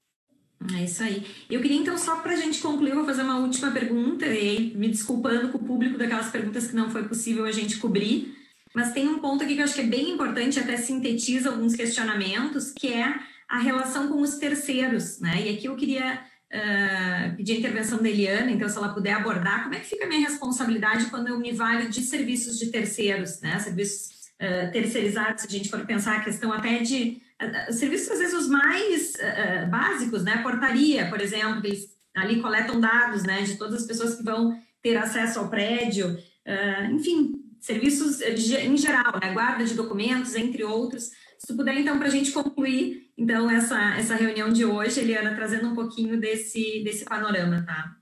[0.74, 1.24] É isso aí.
[1.50, 4.88] Eu queria então, só para a gente concluir, vou fazer uma última pergunta, e me
[4.88, 8.34] desculpando com o público daquelas perguntas que não foi possível a gente cobrir,
[8.74, 11.74] mas tem um ponto aqui que eu acho que é bem importante, até sintetiza alguns
[11.74, 13.14] questionamentos, que é
[13.48, 15.46] a relação com os terceiros, né?
[15.46, 16.20] E aqui eu queria
[16.52, 20.04] uh, pedir a intervenção da Eliana, então, se ela puder abordar, como é que fica
[20.04, 23.58] a minha responsabilidade quando eu me valho de serviços de terceiros, né?
[23.60, 24.10] Serviços
[24.40, 27.22] uh, terceirizados, se a gente for pensar a questão até de
[27.70, 30.42] serviços às vezes os mais uh, básicos, né?
[30.42, 34.96] Portaria, por exemplo, eles ali coletam dados, né, de todas as pessoas que vão ter
[34.96, 39.32] acesso ao prédio, uh, enfim, serviços em geral, né?
[39.32, 41.10] Guarda de documentos, entre outros.
[41.38, 45.34] Se tu puder, então, para a gente concluir, então, essa, essa reunião de hoje, Eliana,
[45.34, 47.96] trazendo um pouquinho desse, desse panorama, tá?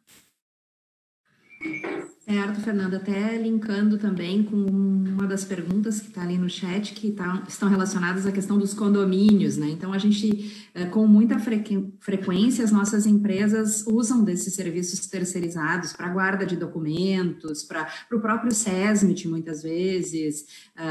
[2.26, 7.10] Certo, Fernanda, até linkando também com uma das perguntas que está ali no chat, que
[7.12, 9.68] tá, estão relacionadas à questão dos condomínios, né?
[9.68, 16.08] Então, a gente, eh, com muita frequência, as nossas empresas usam desses serviços terceirizados para
[16.08, 20.46] guarda de documentos, para o próprio SESMIT, muitas vezes,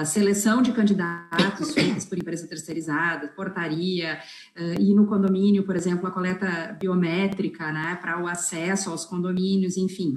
[0.05, 4.19] seleção de candidatos feitos por empresa terceirizada, portaria,
[4.55, 9.77] eh, e no condomínio, por exemplo, a coleta biométrica, né, para o acesso aos condomínios,
[9.77, 10.14] enfim.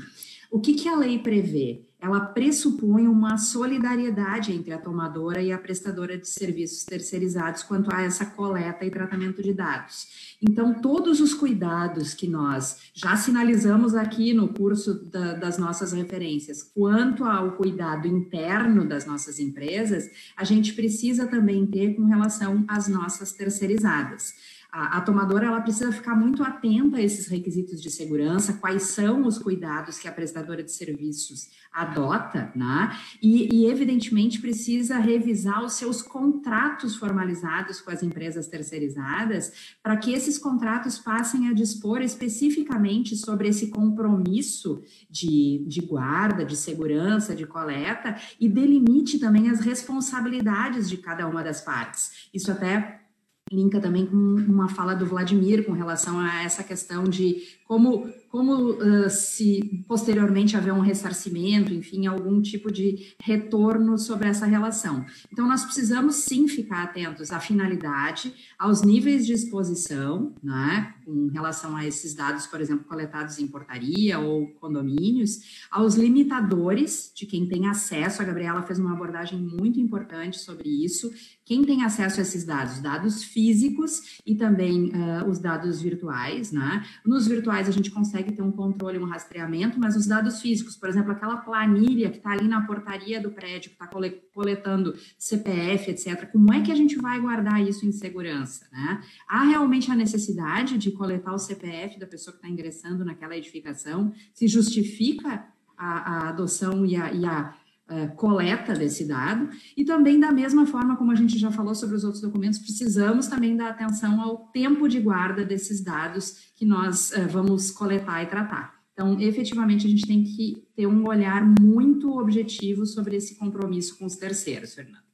[0.57, 1.83] O que, que a lei prevê?
[2.01, 8.01] Ela pressupõe uma solidariedade entre a tomadora e a prestadora de serviços terceirizados quanto a
[8.01, 10.37] essa coleta e tratamento de dados.
[10.41, 16.63] Então, todos os cuidados que nós já sinalizamos aqui no curso da, das nossas referências,
[16.63, 22.89] quanto ao cuidado interno das nossas empresas, a gente precisa também ter com relação às
[22.89, 24.56] nossas terceirizadas.
[24.71, 29.27] A, a, tomadora ela precisa ficar muito atenta a esses requisitos de segurança, quais são
[29.27, 32.97] os cuidados que a prestadora de serviços adota, né?
[33.23, 40.13] E, e, evidentemente precisa revisar os seus contratos formalizados com as empresas terceirizadas, para que
[40.13, 47.47] esses contratos passem a dispor especificamente sobre esse compromisso de, de guarda, de segurança, de
[47.47, 52.29] coleta e delimite também as responsabilidades de cada uma das partes.
[52.33, 53.06] Isso até
[53.53, 58.73] linka também com uma fala do Vladimir com relação a essa questão de como, como
[58.73, 65.05] uh, se posteriormente haver um ressarcimento, enfim, algum tipo de retorno sobre essa relação.
[65.33, 71.77] Então, nós precisamos sim ficar atentos à finalidade, aos níveis de exposição, né, com relação
[71.77, 77.69] a esses dados, por exemplo, coletados em portaria ou condomínios, aos limitadores de quem tem
[77.69, 78.21] acesso.
[78.21, 81.13] A Gabriela fez uma abordagem muito importante sobre isso.
[81.45, 82.81] Quem tem acesso a esses dados?
[82.81, 86.85] Dados físicos e também uh, os dados virtuais, né?
[87.05, 90.89] Nos virtuais a gente consegue ter um controle, um rastreamento, mas os dados físicos, por
[90.89, 93.89] exemplo, aquela planilha que está ali na portaria do prédio, que está
[94.33, 98.67] coletando CPF, etc., como é que a gente vai guardar isso em segurança?
[98.73, 99.01] Né?
[99.29, 104.13] Há realmente a necessidade de coletar o CPF da pessoa que está ingressando naquela edificação?
[104.33, 107.55] Se justifica a, a adoção e a, e a
[107.91, 111.97] uh, coleta desse dado, e também, da mesma forma como a gente já falou sobre
[111.97, 117.11] os outros documentos, precisamos também dar atenção ao tempo de guarda desses dados que nós
[117.13, 118.77] uh, vamos coletar e tratar.
[118.93, 124.07] Então, efetivamente, a gente tem que ter um olhar muito objetivo sobre esse compromisso com
[124.07, 125.05] os terceiros, Fernanda.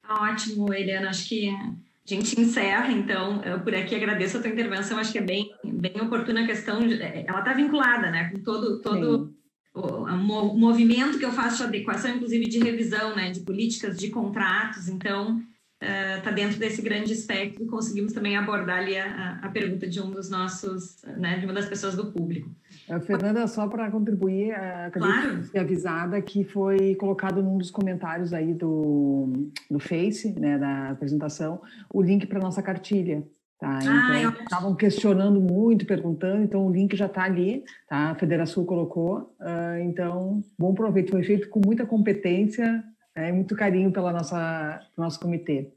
[0.00, 1.10] Tá ótimo, Eliana.
[1.10, 5.18] Acho que a gente encerra, então, eu por aqui agradeço a tua intervenção, acho que
[5.18, 9.34] é bem, bem oportuna a questão, ela está vinculada, né, com todo, todo
[9.74, 14.88] o, movimento que eu faço de adequação, inclusive de revisão, né, de políticas, de contratos,
[14.88, 15.42] então
[16.16, 20.00] está uh, dentro desse grande espectro e conseguimos também abordar ali a, a pergunta de
[20.00, 22.54] um dos nossos, né, de uma das pessoas do público.
[22.88, 25.38] A Fernanda, só para contribuir, acabei claro.
[25.38, 30.90] de ser avisada que foi colocado num dos comentários aí do, do Face, né, da
[30.90, 31.60] apresentação,
[31.92, 33.26] o link para nossa cartilha.
[33.62, 33.78] Tá?
[33.80, 38.10] Então, estavam questionando muito, perguntando, então o link já está ali, tá?
[38.10, 42.82] A Federação colocou, uh, então, bom proveito, foi feito com muita competência
[43.14, 45.70] né, e muito carinho pela nossa, nosso comitê.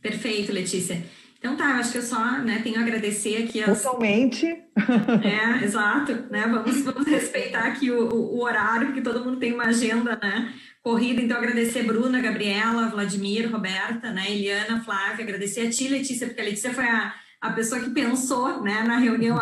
[0.00, 1.02] Perfeito, Letícia.
[1.40, 3.82] Então tá, acho que eu só né, tenho a agradecer aqui as...
[3.82, 4.46] Totalmente.
[4.46, 6.46] É, exato, né?
[6.46, 10.54] Vamos, vamos respeitar aqui o, o horário, porque todo mundo tem uma agenda, né?
[10.82, 16.40] Corrida, então agradecer Bruna, Gabriela, Vladimir, Roberta, né, Eliana, Flávia, agradecer a ti, Letícia, porque
[16.40, 19.36] a Letícia foi a, a pessoa que pensou, né, na reunião,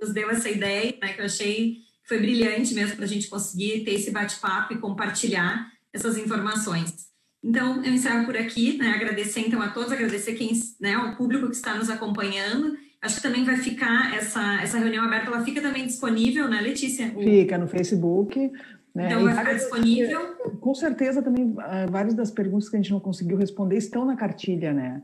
[0.00, 3.82] nos deu essa ideia, né, que eu achei foi brilhante mesmo para a gente conseguir
[3.84, 7.06] ter esse bate-papo e compartilhar essas informações.
[7.42, 11.48] Então, eu encerro por aqui, né, agradecer então a todos, agradecer quem, né, ao público
[11.48, 12.76] que está nos acompanhando,
[13.06, 17.10] Acho que também vai ficar essa, essa reunião aberta, ela fica também disponível, né, Letícia?
[17.10, 18.50] Fica no Facebook,
[18.96, 19.08] né?
[19.08, 20.36] Então, vai ficar disponível?
[20.58, 24.16] Com certeza, também, ah, várias das perguntas que a gente não conseguiu responder estão na
[24.16, 25.02] cartilha, né?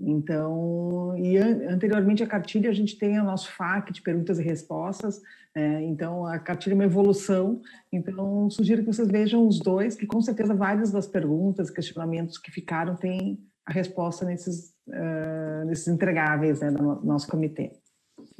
[0.00, 5.20] Então, e anteriormente a cartilha, a gente tem o nosso FAQ de perguntas e respostas,
[5.54, 5.82] né?
[5.84, 7.60] então a cartilha é uma evolução,
[7.92, 12.52] então sugiro que vocês vejam os dois, que com certeza várias das perguntas, questionamentos que
[12.52, 17.72] ficaram têm a resposta nesses, uh, nesses entregáveis né, do nosso comitê.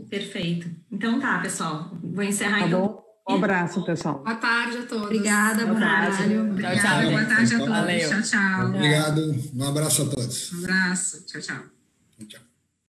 [0.09, 0.71] Perfeito.
[0.93, 3.08] Então tá, pessoal, vou encerrar tá então.
[3.29, 4.21] Um abraço, pessoal.
[4.21, 5.05] Boa tarde a todos.
[5.05, 6.57] Obrigada, bom trabalho.
[6.57, 7.11] Tchau, tchau.
[7.11, 7.75] Boa tarde a todos.
[7.75, 8.09] Valeu.
[8.09, 8.67] Tchau, tchau.
[8.69, 9.35] Obrigado.
[9.55, 10.53] Um abraço a todos.
[10.55, 11.27] Um abraço.
[11.27, 11.63] Tchau, tchau.
[12.27, 12.48] Tchau.